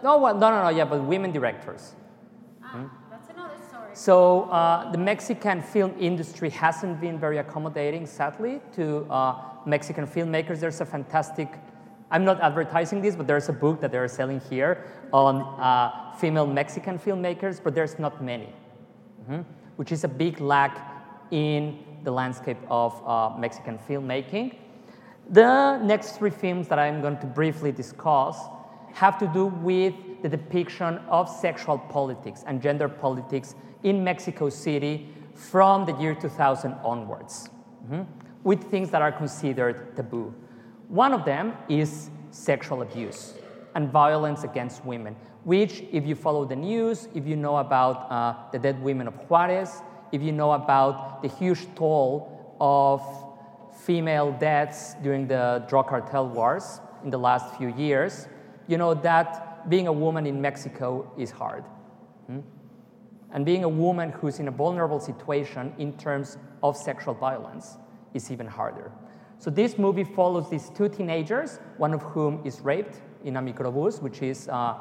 [0.02, 1.94] no, well, no, no, no, yeah, but women directors.
[2.62, 2.90] Mhm.
[3.10, 3.90] That's another story.
[3.94, 10.60] So uh, the Mexican film industry hasn't been very accommodating, sadly, to uh, Mexican filmmakers.
[10.60, 11.48] There's a fantastic,
[12.10, 16.46] I'm not advertising this, but there's a book that they're selling here on uh, female
[16.46, 18.52] Mexican filmmakers, but there's not many,
[19.28, 19.44] Mhm.
[19.76, 20.78] which is a big lack
[21.30, 24.54] in the landscape of uh, Mexican filmmaking.
[25.30, 28.38] The next three films that I'm going to briefly discuss
[28.96, 35.06] have to do with the depiction of sexual politics and gender politics in Mexico City
[35.34, 37.50] from the year 2000 onwards,
[37.90, 38.06] mhm,
[38.42, 40.32] with things that are considered taboo.
[40.88, 43.34] One of them is sexual abuse
[43.74, 48.34] and violence against women, which, if you follow the news, if you know about uh,
[48.50, 53.02] the dead women of Juarez, if you know about the huge toll of
[53.74, 58.26] female deaths during the drug cartel wars in the last few years,
[58.68, 61.64] you know that being a woman in Mexico is hard.
[62.26, 62.40] Hmm?
[63.32, 67.76] And being a woman who's in a vulnerable situation in terms of sexual violence
[68.14, 68.92] is even harder.
[69.38, 74.00] So this movie follows these two teenagers, one of whom is raped in a microbus,
[74.00, 74.74] which is uh,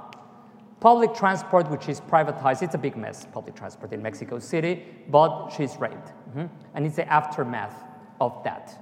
[0.79, 2.61] public transport, which is privatized.
[2.61, 6.13] It's a big mess, public transport in Mexico City, but she's raped.
[6.35, 6.49] Mhm.
[6.73, 7.83] And it's the aftermath
[8.21, 8.77] of that.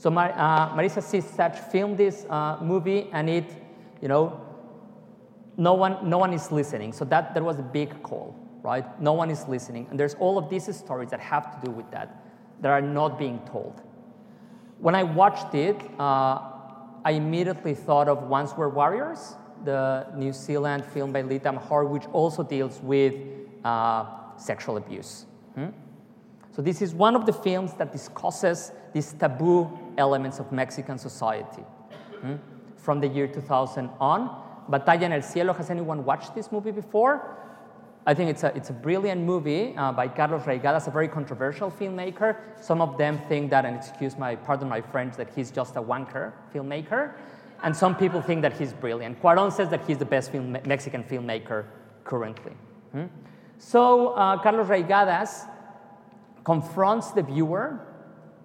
[0.00, 3.44] So Mar- uh, Maryse Sistach filmed this uh, movie, and it,
[4.00, 4.40] you know,
[5.58, 6.94] no one, no one is listening.
[6.94, 8.86] So that, that was a big call, right?
[8.98, 9.86] No one is listening.
[9.90, 12.24] And there's all of these stories that have to do with that,
[12.62, 13.82] that are not being told.
[14.78, 16.48] When I watched it, uh,
[17.04, 19.34] I immediately thought of Once Were Warriors,
[19.66, 23.16] the New Zealand film by Lee Tamahori, which also deals with
[23.66, 24.06] uh,
[24.38, 25.26] sexual abuse.
[25.56, 25.66] Hmm?
[26.60, 31.62] So this is one of the films that discusses these taboo elements of Mexican society
[32.20, 32.34] hmm,
[32.76, 34.28] from the year 2000 on.
[34.70, 37.34] Batalla en el Cielo, has anyone watched this movie before?
[38.06, 41.70] I think it's a, it's a brilliant movie uh, by Carlos Reygadas, a very controversial
[41.70, 42.36] filmmaker.
[42.60, 45.82] Some of them think that, and excuse my, pardon my French, that he's just a
[45.82, 47.14] wanker filmmaker.
[47.62, 49.22] And some people think that he's brilliant.
[49.22, 51.64] Cuaron says that he's the best film, Mexican filmmaker
[52.04, 52.52] currently.
[52.92, 53.06] Hmm?
[53.56, 55.46] So uh, Carlos Reygadas
[56.44, 57.80] confronts the viewer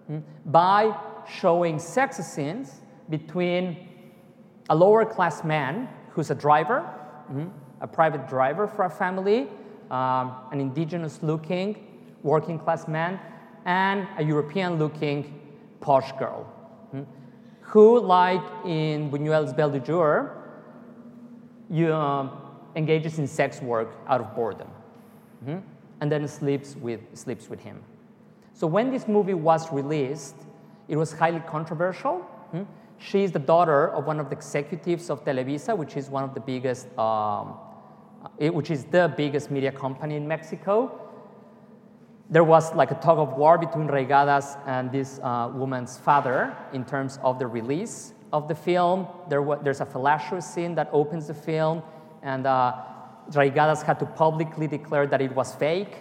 [0.07, 0.95] hmm, by
[1.27, 3.87] showing sex scenes between
[4.69, 6.81] a lower class man who's a driver,
[7.27, 7.47] hmm,
[7.81, 9.47] a private driver for a family,
[9.91, 11.75] um, an indigenous looking
[12.23, 13.19] working class man,
[13.65, 15.39] and a European looking
[15.79, 16.43] posh girl,
[16.91, 17.03] hmm,
[17.61, 20.31] who, like in Buñuel's Belle de Jour,
[21.69, 22.31] you, um,
[22.75, 24.67] engages in sex work out of boredom.
[25.45, 25.61] Mhm.
[26.01, 27.81] And then sleeps with, sleeps with him.
[28.53, 30.35] So when this movie was released,
[30.87, 32.19] it was highly controversial.
[32.51, 32.63] hmm?
[32.97, 36.33] She is the daughter of one of the executives of Televisa, which is one of
[36.33, 37.55] the biggest, um,
[38.37, 40.91] it- which is the biggest media company in Mexico.
[42.29, 46.83] There was like a tug of war between Reygadas and this uh, woman's father in
[46.83, 49.07] terms of the release of the film.
[49.29, 51.83] There wa- there's a fallacious scene that opens the film,
[52.23, 52.73] and uh,
[53.31, 55.95] Reygadas had to publicly declare that it was fake,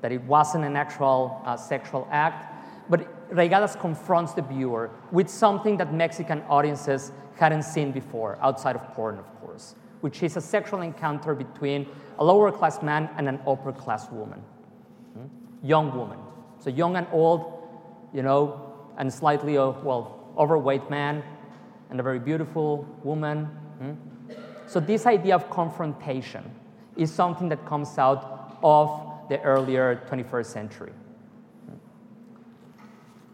[0.00, 2.52] that it wasn't an actual uh, sexual act.
[2.88, 8.82] But Reygadas confronts the viewer with something that Mexican audiences hadn't seen before, outside of
[8.94, 11.86] porn, of course, which is a sexual encounter between
[12.18, 14.42] a lower class man and an upper class woman
[15.66, 16.18] young woman.
[16.58, 17.68] So young and old,
[18.12, 21.22] you know, and slightly, uh, well, overweight man
[21.90, 23.46] and a very beautiful woman.
[23.78, 23.92] hmm?
[24.66, 26.44] So this idea of confrontation
[26.96, 30.92] is something that comes out of the earlier 21st century.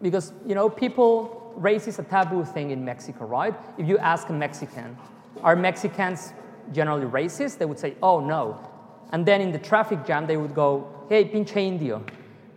[0.00, 3.54] Because, you know, people, race is a taboo thing in Mexico, right?
[3.78, 4.96] If you ask a Mexican,
[5.42, 6.32] are Mexicans
[6.72, 7.58] generally racist?
[7.58, 8.58] They would say, oh, no.
[9.12, 12.04] And then in the traffic jam, they would go, hey, pinche indio,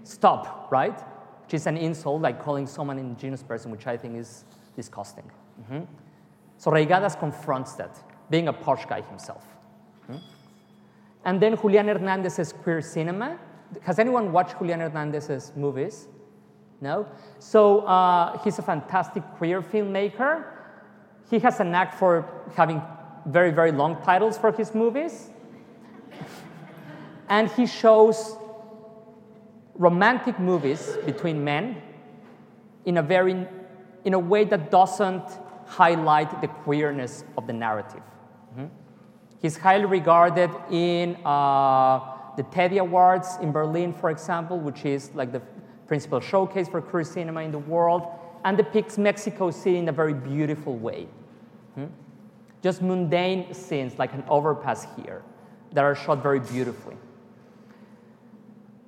[0.03, 0.97] stop, right?
[1.43, 4.45] Which is an insult, like calling someone an indigenous person, which I think is
[4.75, 5.29] disgusting.
[5.61, 5.85] Mhm.
[6.57, 9.43] So Reygadas confronts that, being a posh guy himself.
[10.09, 10.21] Mhm.
[11.25, 13.37] And then Julian Hernandez's queer cinema.
[13.81, 16.07] Has anyone watched Julian Hernandez's movies?
[16.81, 17.07] No?
[17.39, 20.43] So uh, he's a fantastic queer filmmaker.
[21.29, 22.81] He has a knack for having
[23.25, 25.31] very, very long titles for his movies.
[27.29, 28.37] and he shows
[29.73, 31.81] romantic movies between men
[32.85, 33.47] in a very
[34.05, 35.23] in a way that doesn't
[35.65, 38.03] highlight the queerness of the narrative.
[38.57, 38.69] Mhm.
[39.41, 41.99] He's highly regarded in uh,
[42.35, 45.41] the Teddy Awards in Berlin, for example, which is like the
[45.87, 48.07] principal showcase for queer cinema in the world,
[48.43, 51.07] and depicts Mexico City in a very beautiful way.
[51.77, 51.89] Mhm.
[52.61, 55.21] Just mundane scenes like an overpass here
[55.73, 56.97] that are shot very beautifully.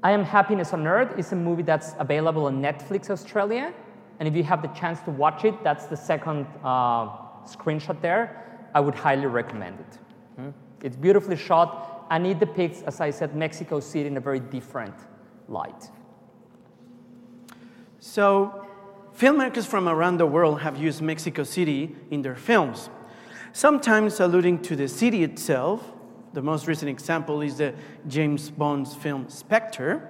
[0.04, 3.74] I Am Happiness on Earth is a movie that's available on Netflix Australia.
[4.20, 7.08] And if you have the chance to watch it, that's the second uh,
[7.46, 8.57] screenshot there.
[8.78, 10.00] I would highly recommend it.
[10.36, 10.50] Hmm?
[10.84, 14.94] It's beautifully shot and it depicts, as I said, Mexico City in a very different
[15.48, 15.90] light.
[17.98, 18.68] So,
[19.18, 22.92] filmmakers from around the world have used Mexico City in their films,
[23.52, 25.82] sometimes alluding to the city itself.
[26.34, 27.74] The most recent example is the
[28.08, 30.08] James Bond's film Spectre,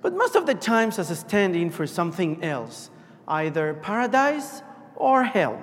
[0.00, 2.88] but most of the times as a stand in for something else,
[3.28, 4.62] either paradise
[4.94, 5.62] or hell.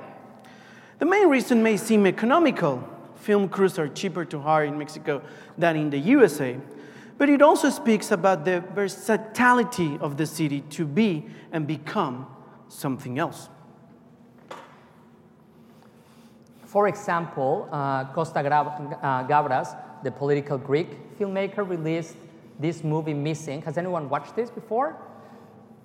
[1.04, 2.82] The main reason may seem economical.
[3.18, 5.22] Film crews are cheaper to hire in Mexico
[5.58, 6.58] than in the USA.
[7.18, 12.26] But it also speaks about the versatility of the city to be and become
[12.70, 13.50] something else.
[16.68, 19.76] For example, uh, Costa uh, Gavras,
[20.06, 20.88] the political Greek
[21.20, 22.16] filmmaker, released
[22.62, 23.64] this movie Missing.
[23.64, 24.96] Has anyone watched this before?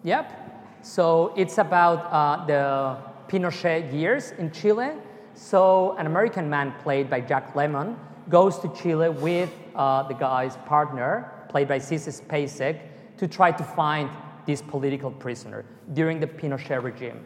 [0.05, 0.85] Yep.
[0.85, 2.99] So it's about uh, the
[3.29, 4.93] Pinochet years in Chile.
[5.39, 7.97] So an American man played by Jack Lemmon
[8.29, 12.81] goes to Chile with uh, the guy's partner, played by Sissy Spacek,
[13.19, 14.11] to try to find
[14.47, 17.25] this political prisoner during the Pinochet regime.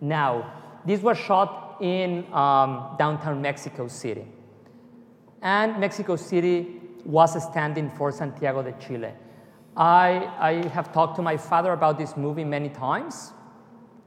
[0.00, 0.52] Now,
[0.84, 4.26] this was shot in um, downtown Mexico City.
[5.40, 9.12] And Mexico City was a stand in for Santiago de Chile.
[9.76, 13.32] I, I have talked to my father about this movie many times.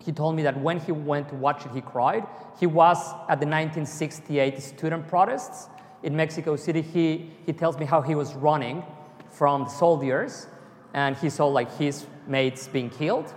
[0.05, 2.27] He told me that when he went to watch it, he cried.
[2.59, 2.97] He was
[3.27, 5.67] at the 1968 student protests
[6.03, 6.81] in Mexico City.
[6.81, 8.83] He, he tells me how he was running
[9.31, 10.47] from the soldiers
[10.93, 13.33] and he saw like his mates being killed.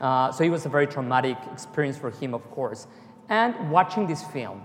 [0.00, 2.88] Uh, so it was a very traumatic experience for him, of course.
[3.28, 4.62] And watching this film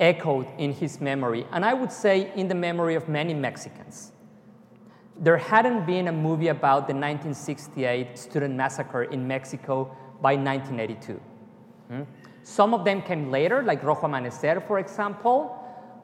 [0.00, 4.10] echoed in his memory, and I would say in the memory of many Mexicans.
[5.16, 11.20] There hadn't been a movie about the 1968 student massacre in Mexico by 1982.
[11.90, 12.02] Hmm?
[12.42, 15.36] Some of them came later, like Rojo Amanecer, for example,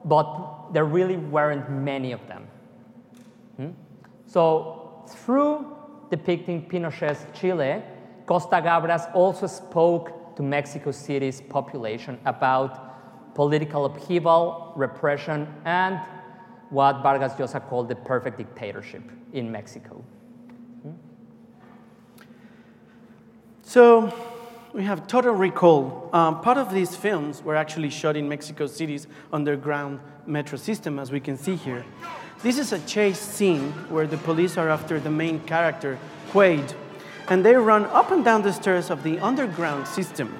[0.05, 0.27] but
[0.73, 2.43] there really weren't many of them.
[3.57, 3.71] Hmm?
[4.27, 5.75] So, through
[6.11, 7.81] depicting Pinochet's Chile,
[8.27, 15.99] Costa Gavras also spoke to Mexico City's population about political upheaval, repression, and
[16.69, 19.03] what Vargas Llosa called the perfect dictatorship
[19.33, 20.03] in Mexico.
[23.71, 24.13] So
[24.73, 26.09] we have Total Recall.
[26.11, 31.09] Um, part of these films were actually shot in Mexico City's underground metro system, as
[31.09, 31.85] we can see here.
[32.43, 35.97] This is a chase scene where the police are after the main character,
[36.33, 36.75] Quaid,
[37.29, 40.37] and they run up and down the stairs of the underground system.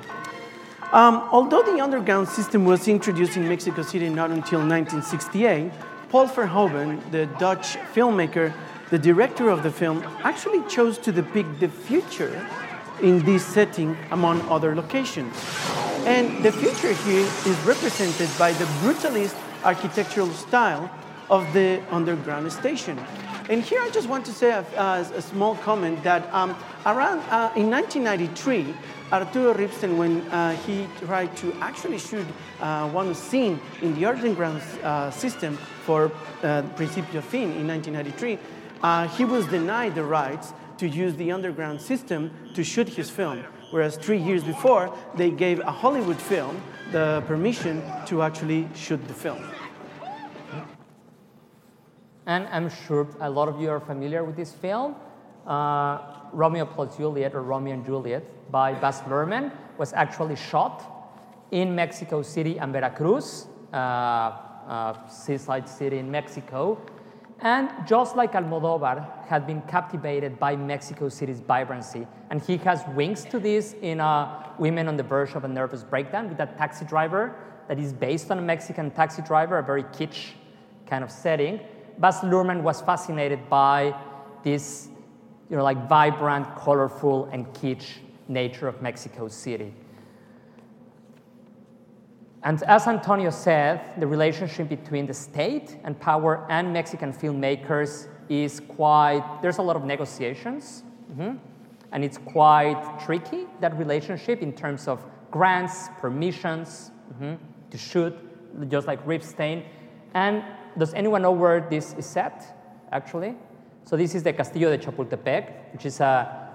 [0.91, 5.71] Um, although the underground system was introduced in Mexico City not until 1968,
[6.09, 8.53] Paul Verhoeven, the Dutch filmmaker,
[8.89, 12.45] the director of the film, actually chose to depict the future
[13.01, 15.35] in this setting among other locations.
[16.05, 20.89] And the future here is represented by the brutalist architectural style
[21.29, 22.99] of the underground station.
[23.49, 27.19] And here I just want to say a, a, a small comment that um, around
[27.29, 28.73] uh, in 1993,
[29.11, 32.25] Arturo Ripstein, when uh, he tried to actually shoot
[32.61, 36.11] uh, one scene in the underground uh, system for
[36.43, 38.39] uh, Principio Fin in 1993,
[38.83, 43.43] uh, he was denied the rights to use the underground system to shoot his film.
[43.69, 46.59] Whereas three years before, they gave a Hollywood film
[46.91, 49.43] the permission to actually shoot the film.
[52.25, 54.95] And I'm sure a lot of you are familiar with this film.
[55.45, 55.99] Uh,
[56.34, 60.82] Romeo plus Juliet, or Romeo and Juliet, by Baz Luhrmann, was actually shot
[61.51, 66.82] in Mexico City and Veracruz, uh, uh, seaside city in Mexico.
[67.41, 73.25] And just like Almodovar had been captivated by Mexico City's vibrancy, and he has wings
[73.25, 76.85] to this in uh, Women on the Verge of a Nervous Breakdown with that taxi
[76.85, 77.33] driver
[77.67, 80.33] that is based on a Mexican taxi driver, a very kitsch
[80.85, 81.59] kind of setting.
[81.97, 83.95] Baz Luhrmann was fascinated by
[84.43, 84.89] this,
[85.49, 89.73] you know, like vibrant, colorful, and kitsch nature of Mexico City.
[92.43, 98.59] And as Antonio said, the relationship between the state and power and Mexican filmmakers is
[98.61, 100.83] quite, there's a lot of negotiations,
[101.13, 101.37] mhm,
[101.91, 107.37] and it's quite tricky, that relationship, in terms of grants, permissions mhm,
[107.69, 108.13] to shoot,
[108.69, 109.63] just like Ripstein.
[110.13, 110.43] And
[110.77, 112.43] does anyone know where this is set,
[112.91, 113.35] actually?
[113.83, 116.49] So this is the Castillo de Chapultepec, which is a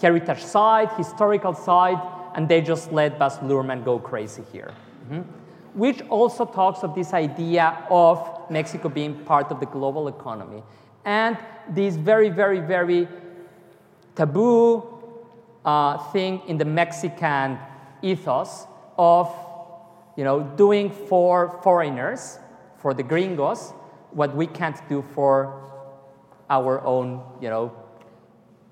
[0.00, 1.98] heritage site, historical site,
[2.34, 4.72] and they just let Baz Luhrmann go crazy here.
[5.10, 5.24] Mhm.
[5.74, 10.62] Which also talks of this idea of Mexico being part of the global economy
[11.04, 11.36] and
[11.68, 13.08] this very, very, very
[14.14, 14.82] taboo
[15.64, 17.58] uh, thing in the Mexican
[18.02, 18.66] ethos
[18.98, 19.32] of
[20.16, 22.38] you know, doing for foreigners,
[22.76, 23.72] for the gringos,
[24.10, 25.70] what we can't do for
[26.50, 27.72] our own you know,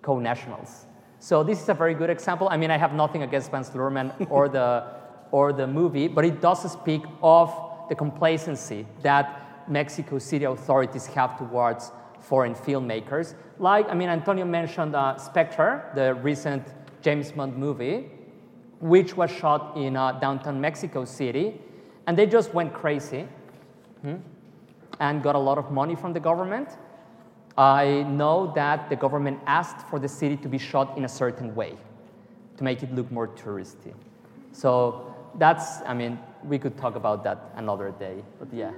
[0.02, 0.86] co-nationals.
[1.20, 2.48] So this is a very good example.
[2.50, 4.97] I mean, I have nothing against Baz Luhrmann or the,
[5.30, 7.52] or the movie, but it does speak of
[7.88, 13.34] the complacency that Mexico City authorities have towards foreign filmmakers.
[13.58, 16.62] Like, I mean, Antonio mentioned uh, Spectre, the recent
[17.02, 18.10] James Bond movie,
[18.80, 21.60] which was shot in uh, downtown Mexico City,
[22.06, 23.26] and they just went crazy
[24.02, 24.16] hmm,
[25.00, 26.76] and got a lot of money from the government.
[27.56, 31.54] I know that the government asked for the city to be shot in a certain
[31.54, 31.76] way
[32.56, 33.92] to make it look more touristy.
[34.52, 38.72] So that's, I mean, we could talk about that another day, but yeah.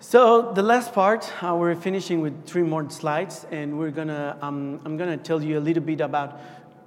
[0.00, 4.80] So the last part, uh, we're finishing with three more slides, and we're gonna, um,
[4.84, 6.40] I'm gonna tell you a little bit about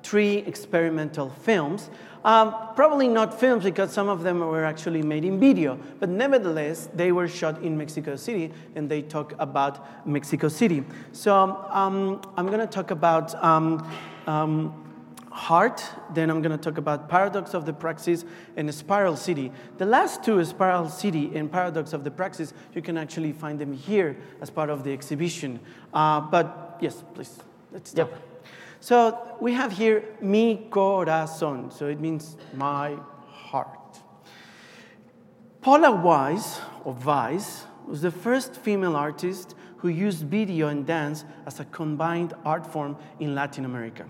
[0.04, 1.90] three experimental films.
[2.24, 6.88] Um, probably not films because some of them were actually made in video, but nevertheless,
[6.94, 10.84] they were shot in Mexico City and they talk about Mexico City.
[11.14, 11.34] So
[11.70, 13.92] um, I'm going to talk about um,
[14.28, 14.91] um,
[15.32, 18.26] Heart, then I'm going to talk about Paradox of the Praxis
[18.58, 19.50] and Spiral City.
[19.78, 23.72] The last two, Spiral City and Paradox of the Praxis, you can actually find them
[23.72, 25.62] here as part of the exhibition.
[25.94, 27.40] Uh, but yes, please,
[27.72, 28.10] let's stop.
[28.12, 28.46] Yep.
[28.82, 34.00] So we have here mi corazón, so it means my heart.
[35.62, 41.60] Pola Weiss, or Weiss, was the first female artist who used video and dance as
[41.60, 44.06] a combined art form in Latin America.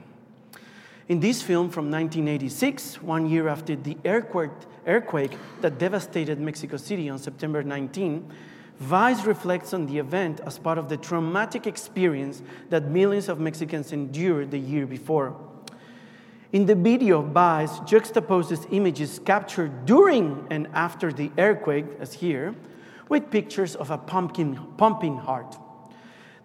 [1.12, 4.49] In this film from 1986, one year after the earthquake,
[4.88, 8.32] earthquake that devastated Mexico City on September 19,
[8.80, 13.91] Vice reflects on the event as part of the traumatic experience that millions of Mexicans
[13.91, 15.36] endured the year before.
[16.53, 22.55] In the video, Vice juxtaposes images captured during and after the earthquake, as here,
[23.09, 25.57] with pictures of a pumpkin, pumping heart.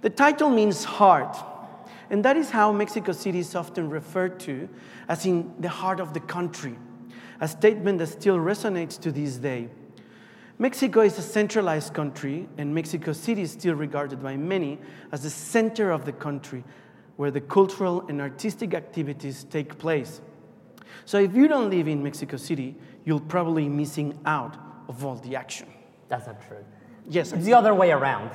[0.01, 1.37] The title means heart,
[2.11, 4.69] and that is how Mexico City is often referred to
[5.09, 6.77] as in the heart of the country,
[7.41, 9.69] a statement that still resonates to this day.
[10.59, 14.79] Mexico is a centralized country, and Mexico City is still regarded by many
[15.13, 16.65] as the center of the country
[17.17, 20.21] where the cultural and artistic activities take place.
[21.05, 24.57] So if you don't live in Mexico City, you'll probably be missing out
[24.89, 25.69] of all the action.
[26.09, 26.65] That's not true.
[27.09, 28.31] Yes, It's the other way around.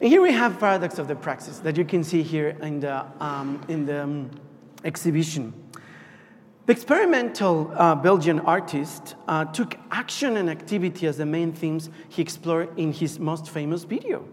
[0.00, 3.04] And here we have Paradox of the Praxis that you can see here in the,
[3.20, 4.30] um, in the um,
[4.84, 5.52] exhibition.
[6.66, 12.22] The experimental uh, Belgian artist uh, took action and activity as the main themes he
[12.22, 14.26] explored in his most famous video.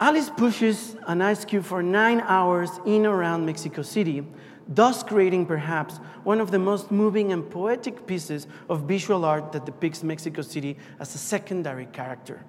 [0.00, 4.26] Alÿs pushes an ice cube for nine hours in around Mexico City,
[4.66, 9.64] thus creating perhaps one of the most moving and poetic pieces of visual art that
[9.64, 12.44] depicts Mexico City as a secondary character.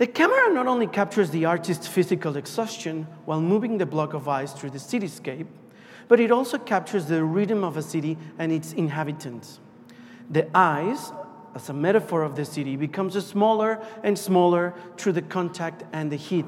[0.00, 4.50] The camera not only captures the artist's physical exhaustion while moving the block of ice
[4.54, 5.46] through the cityscape,
[6.08, 9.60] but it also captures the rhythm of a city and its inhabitants.
[10.30, 11.12] The ice,
[11.54, 16.16] as a metaphor of the city, becomes smaller and smaller through the contact and the
[16.16, 16.46] heat.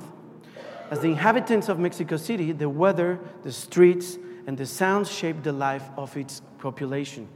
[0.91, 5.53] As the inhabitants of Mexico City, the weather, the streets, and the sounds shape the
[5.53, 7.29] life of its population.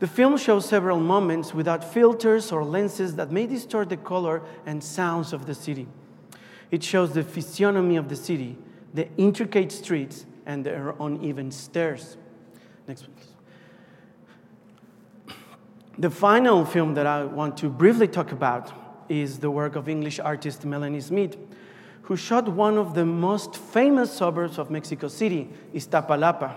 [0.00, 4.82] The film shows several moments without filters or lenses that may distort the color and
[4.82, 5.86] sounds of the city.
[6.70, 8.56] It shows the physiognomy of the city,
[8.94, 12.16] the intricate streets, and their uneven stairs.
[12.88, 13.26] Next please.
[15.98, 18.72] The final film that I want to briefly talk about
[19.10, 21.36] is the work of English artist Melanie Smith,
[22.02, 26.54] who shot one of the most famous suburbs of Mexico City, Iztapalapa,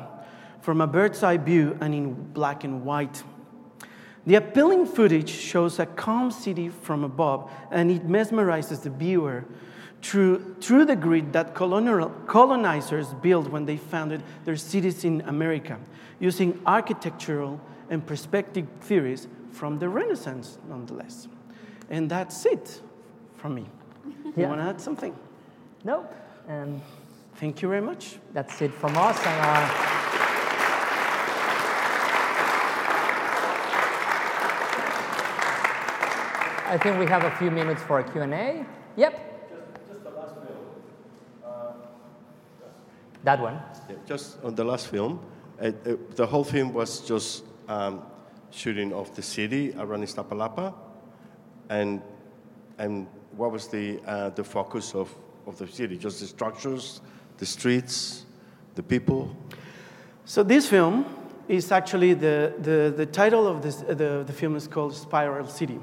[0.61, 3.21] from a bird's eye view and in black and white.
[4.25, 9.43] The appealing footage shows a calm city from above, and it mesmerizes the viewer
[10.01, 15.77] through, through the grid that colonial, colonizers built when they founded their cities in America,
[16.19, 17.59] using architectural
[17.89, 21.27] and perspective theories from the Renaissance, nonetheless.
[21.89, 22.81] And that's it
[23.37, 23.65] from me.
[24.37, 25.15] You want to add something?
[25.83, 26.13] Nope.
[26.47, 26.81] And
[27.35, 28.17] Thank you very much.
[28.31, 29.17] that's it from us.
[29.25, 29.92] And uh,
[36.73, 38.65] I think we have a few minutes for a Q&A.
[38.95, 39.47] Yep.
[39.47, 40.57] Just, just the last film.
[41.45, 41.73] Uh,
[43.23, 43.61] that one.
[43.87, 45.19] Yeah, just on the last film,
[45.61, 48.01] uh, uh, the whole film was just um,
[48.49, 50.73] shooting of the city around Iztapalapa,
[51.69, 52.01] and
[52.79, 53.05] and
[53.37, 55.15] what was the uh, the focus of,
[55.45, 55.95] of the city?
[55.95, 57.01] Just the structures,
[57.37, 58.25] the streets,
[58.73, 59.37] the people.
[60.25, 61.05] So this film
[61.47, 65.79] is actually the, the, the title of this, the, the film is called Spiral City.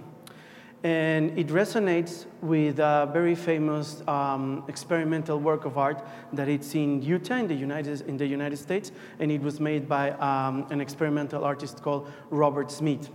[0.83, 7.03] And it resonates with a very famous um, experimental work of art that it's in
[7.03, 10.81] Utah in the United, in the United States, and it was made by um, an
[10.81, 13.11] experimental artist called Robert Smith.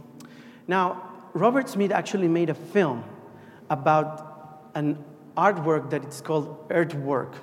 [0.68, 1.02] Now,
[1.34, 3.04] Robert Smith actually made a film
[3.72, 5.04] about an
[5.36, 7.34] artwork that it's called earthwork.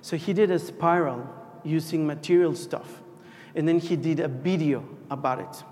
[0.00, 1.28] So he did a spiral
[1.62, 3.02] using material stuff,
[3.54, 5.64] and then he did a video about it.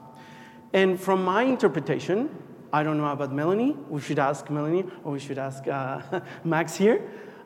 [0.73, 2.31] And from my interpretation,
[2.73, 3.77] I don't know about Melanie.
[3.89, 7.03] We should ask Melanie, or we should ask uh, Max here.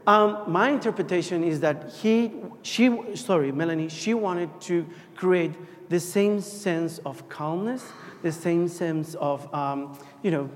[0.07, 5.53] Um, my interpretation is that he, she, sorry, Melanie, she wanted to create
[5.89, 7.85] the same sense of calmness,
[8.23, 10.51] the same sense of, um, you know,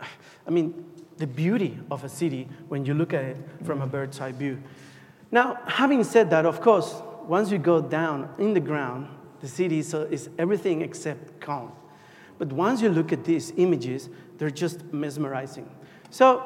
[0.46, 0.84] I mean,
[1.16, 4.62] the beauty of a city when you look at it from a bird's eye view.
[5.30, 6.94] Now, having said that, of course,
[7.26, 9.08] once you go down in the ground,
[9.40, 11.72] the city is, is everything except calm.
[12.42, 15.70] But once you look at these images, they're just mesmerizing.
[16.10, 16.42] So,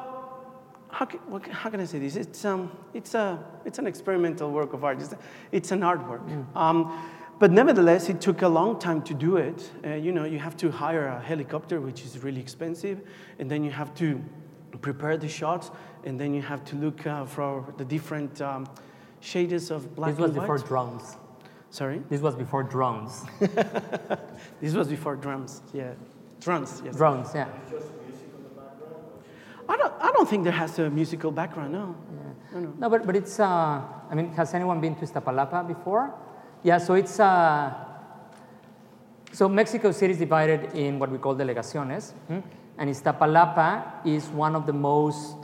[0.89, 2.15] how can, what, how can I say this?
[2.15, 5.01] It's, um, it's, a, it's an experimental work of art.
[5.01, 5.15] It's,
[5.51, 6.21] it's an artwork.
[6.55, 7.03] Um,
[7.39, 9.71] but nevertheless, it took a long time to do it.
[9.83, 13.01] Uh, you know, you have to hire a helicopter, which is really expensive,
[13.39, 14.23] and then you have to
[14.81, 15.71] prepare the shots,
[16.03, 18.67] and then you have to look uh, for the different um,
[19.19, 20.67] shades of black This was and before white.
[20.67, 21.17] drones.
[21.69, 22.01] Sorry?
[22.09, 23.25] This was before drones.
[24.61, 25.93] This was before drums, yeah.
[26.39, 26.95] Drums, yes.
[26.95, 27.47] drones, yeah.
[29.69, 31.95] I don't, I don't think there has a musical background, no.
[32.53, 36.13] No, No, but, but it's, uh, I mean, has anyone been to Iztapalapa before?
[36.63, 37.73] Yeah, so it's, uh,
[39.31, 42.39] so Mexico City is divided in what we call delegaciones, hmm?
[42.77, 45.37] and Iztapalapa is one of the most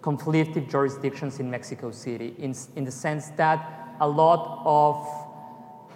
[0.00, 5.06] conflictive jurisdictions in Mexico City, in, in the sense that a lot of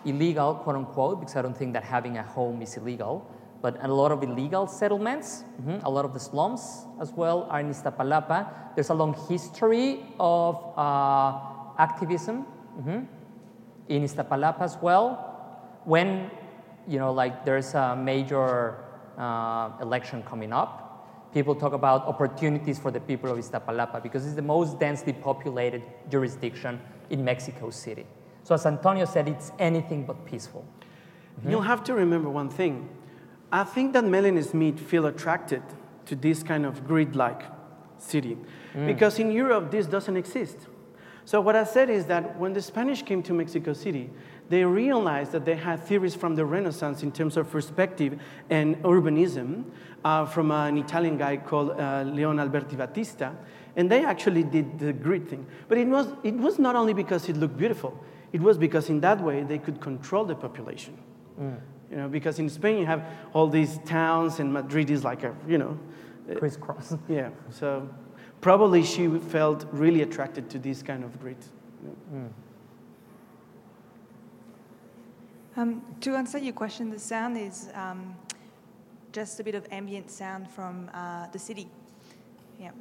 [0.05, 3.27] illegal, quote unquote, because I don't think that having a home is illegal,
[3.63, 7.61] but a lot of illegal settlements, mhm, a lot of the slums as well are
[7.61, 8.47] in Iztapalapa.
[8.75, 11.39] There's a long history of uh,
[11.79, 12.45] activism
[12.79, 13.07] mhm,
[13.89, 15.33] in Iztapalapa as well.
[15.85, 16.31] When,
[16.87, 18.77] you know, like there's a major
[19.17, 24.37] uh, election coming up, people talk about opportunities for the people of Iztapalapa because it's
[24.37, 26.79] the most densely populated jurisdiction
[27.15, 28.07] in Mexico City.
[28.43, 30.65] So as Antonio said, it's anything but peaceful.
[31.49, 32.89] You'll have to remember one thing.
[33.51, 35.63] I think that Melanie Smith feel attracted
[36.07, 37.43] to this kind of grid-like
[37.99, 38.37] city,
[38.87, 40.59] because in Europe this doesn't exist.
[41.25, 44.11] So what I said is that when the Spanish came to Mexico City,
[44.51, 49.65] they realized that they had theories from the Renaissance in terms of perspective and urbanism
[50.05, 53.33] uh, from an Italian guy called uh, Leon Alberti Battista,
[53.77, 55.47] and they actually did the grid thing.
[55.69, 57.99] But it was, it was not only because it looked beautiful,
[58.33, 60.97] it was because in that way they could control the population.
[61.91, 65.35] You know, because in Spain you have all these towns, and Madrid is like a,
[65.47, 65.79] you know,
[66.37, 66.97] Crisscross.
[67.09, 67.31] yeah.
[67.51, 67.89] So
[68.41, 71.37] probably she felt really attracted to this kind of grid.
[75.57, 78.17] Um, to answer your question, the sound is um,
[79.13, 81.69] just a bit of ambient sound from uh, the city.
[82.59, 82.73] Yeah.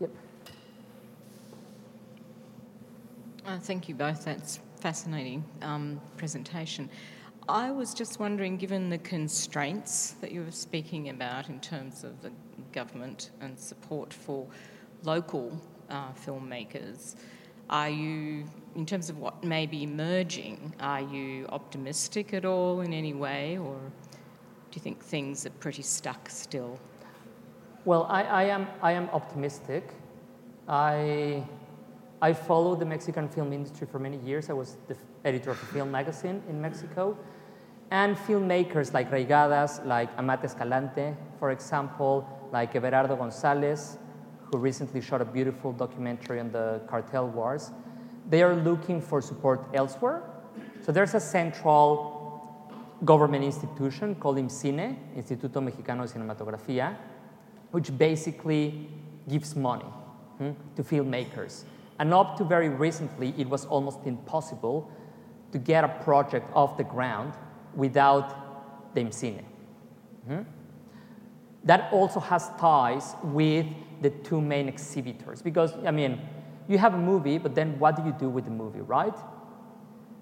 [0.00, 0.10] Yep.
[3.46, 4.24] Uh, thank you both.
[4.24, 6.88] That's fascinating um, presentation.
[7.48, 12.22] I was just wondering, given the constraints that you were speaking about in terms of
[12.22, 12.32] the
[12.72, 14.46] government and support for
[15.02, 17.16] local uh, filmmakers,
[17.68, 18.44] are you,
[18.76, 23.58] in terms of what may be emerging, are you optimistic at all in any way,
[23.58, 26.78] or do you think things are pretty stuck still?
[27.84, 29.92] Well, I, I, am, I am optimistic.
[30.66, 31.44] I,
[32.22, 34.48] I followed the Mexican film industry for many years.
[34.48, 37.18] I was the editor of a film magazine in Mexico.
[37.90, 43.98] And filmmakers like Reygadas, like Amat Escalante, for example, like Everardo Gonzalez,
[44.44, 47.70] who recently shot a beautiful documentary on the cartel wars,
[48.30, 50.22] they are looking for support elsewhere.
[50.80, 52.70] So there's a central
[53.04, 56.96] government institution called IMCINE, Instituto Mexicano de Cinematografía,
[57.74, 58.88] which basically
[59.28, 59.90] gives money
[60.38, 61.64] hmm, to filmmakers.
[61.98, 64.88] And up to very recently, it was almost impossible
[65.50, 67.32] to get a project off the ground
[67.74, 69.42] without the IMCINE.
[70.28, 70.42] Hmm?
[71.64, 73.66] That also has ties with
[74.02, 76.20] the two main exhibitors because, I mean,
[76.68, 79.16] you have a movie, but then what do you do with the movie, right?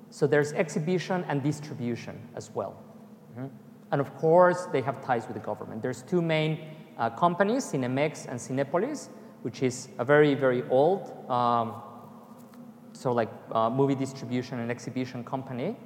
[0.09, 2.77] So there's exhibition and distribution as well.
[3.37, 3.51] Mhm.
[3.91, 5.83] And of course, they have ties with the government.
[5.83, 6.59] There's two main
[7.03, 9.09] uh, companies, Cinemex and Cinepolis,
[9.43, 11.83] which is a very, very old, um,
[12.93, 15.77] so like uh, movie distribution and exhibition company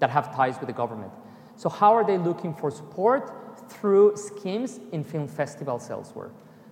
[0.00, 1.12] that have ties with the government.
[1.54, 3.32] So how are they looking for support?
[3.70, 6.30] Through schemes in film festivals elsewhere.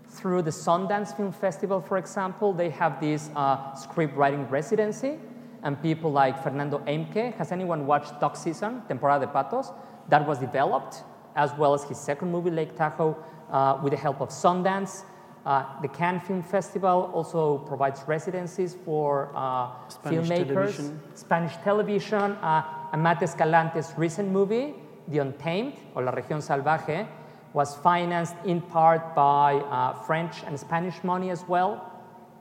[0.08, 5.18] Through the Sundance Film Festival, for example, they have this uh, script writing residency,
[5.62, 7.34] and people like Fernando Eimbcke.
[7.34, 9.72] Has anyone watched Duck Season, Temporada de Patos?
[10.08, 11.02] That was developed,
[11.34, 13.16] as well as his second movie, Lake Tahoe,
[13.50, 15.04] uh, with the help of Sundance.
[15.44, 20.46] Uh, the Cannes Film Festival also provides residencies for uh, Spanish filmmakers.
[20.48, 21.00] television.
[21.14, 22.32] Spanish television.
[22.42, 24.74] Uh, Amat Escalante's recent movie,
[25.08, 27.06] The Untamed, or La Región Salvaje,
[27.52, 31.80] was financed in part by uh, French and Spanish money as well.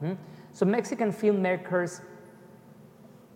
[0.01, 0.17] Mhm.
[0.51, 2.01] So Mexican filmmakers,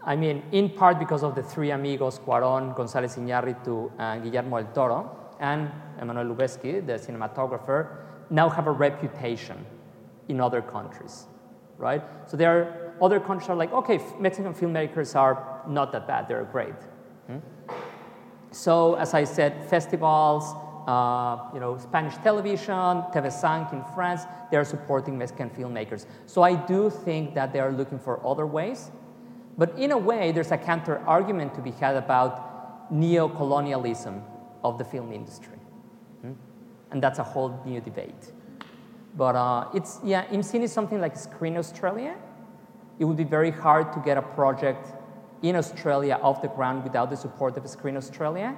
[0.04, 4.74] I mean, in part because of the three amigos, Cuaron, González Iñárritu, and Guillermo del
[4.74, 5.10] Toro,
[5.40, 5.72] and
[6.02, 7.98] Emmanuel Lubezki, the cinematographer,
[8.30, 9.66] now have a reputation
[10.28, 11.26] in other countries,
[11.78, 12.04] right?
[12.28, 16.44] So there are other countries are like, okay, Mexican filmmakers are not that bad, they're
[16.44, 16.76] great.
[17.28, 17.38] Hmm?
[18.52, 20.44] So as I said, festivals,
[20.88, 26.06] uh, you know, Spanish television, TV5 in France, they are supporting Mexican filmmakers.
[26.26, 28.92] So I do think that they are looking for other ways.
[29.58, 34.24] But in a way, there's a counter argument to be had about neo-colonialism
[34.64, 35.58] of the film industry.
[36.22, 36.34] Hmm?
[36.92, 38.32] And that's a whole new debate.
[39.16, 42.16] But uh, it's, yeah, IMCINE is something like Screen Australia.
[43.00, 44.94] It would be very hard to get a project
[45.42, 48.56] in Australia off the ground without the support of Screen Australia.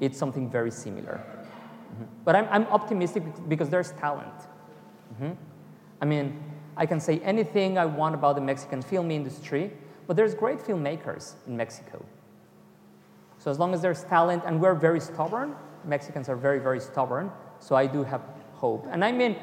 [0.00, 1.20] It's something very similar.
[1.20, 2.06] Mhm.
[2.24, 4.34] But I'm, I'm optimistic because there's talent.
[5.20, 5.36] Mhm.
[6.02, 6.42] I mean,
[6.76, 9.72] I can say anything I want about the Mexican film industry,
[10.06, 12.04] but there's great filmmakers in Mexico.
[13.46, 17.30] So as long as there's talent, and we're very stubborn, Mexicans are very, very stubborn,
[17.60, 18.20] so I do have
[18.54, 18.88] hope.
[18.90, 19.36] And I mean,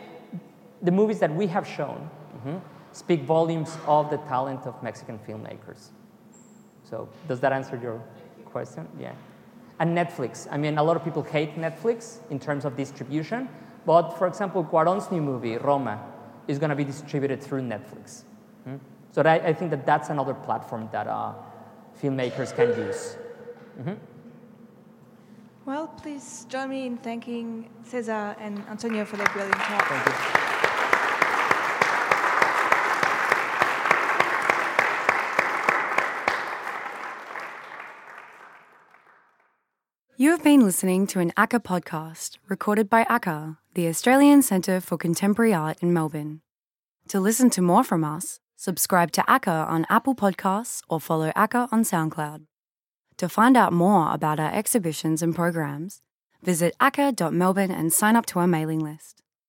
[0.82, 2.10] the movies that we have shown
[2.46, 2.60] mhm,
[2.92, 5.92] speak volumes of the talent of Mexican filmmakers.
[6.84, 8.02] So does that answer your
[8.44, 8.90] question?
[9.00, 9.14] Yeah.
[9.80, 10.50] And Netflix.
[10.52, 13.48] I mean, a lot of people hate Netflix in terms of distribution,
[13.86, 16.04] but for example, Cuarón's new movie, Roma,
[16.50, 18.24] is going to be distributed through Netflix.
[18.66, 18.76] Hmm?
[19.14, 21.32] So that, I think that that's another platform that uh,
[22.02, 23.16] filmmakers can use.
[23.80, 23.98] Mhm.
[25.66, 29.88] Well, please join me in thanking Cesar and Antonio for their brilliant talk.
[29.88, 30.44] Thank you.
[40.16, 44.98] You have been listening to an ACCA podcast recorded by ACCA, the Australian Centre for
[44.98, 46.42] Contemporary Art in Melbourne.
[47.08, 51.68] To listen to more from us, subscribe to ACCA on Apple Podcasts or follow ACCA
[51.72, 52.46] on SoundCloud.
[53.24, 56.02] To find out more about our exhibitions and programs,
[56.42, 59.23] visit acca.melbourne and sign up to our mailing list.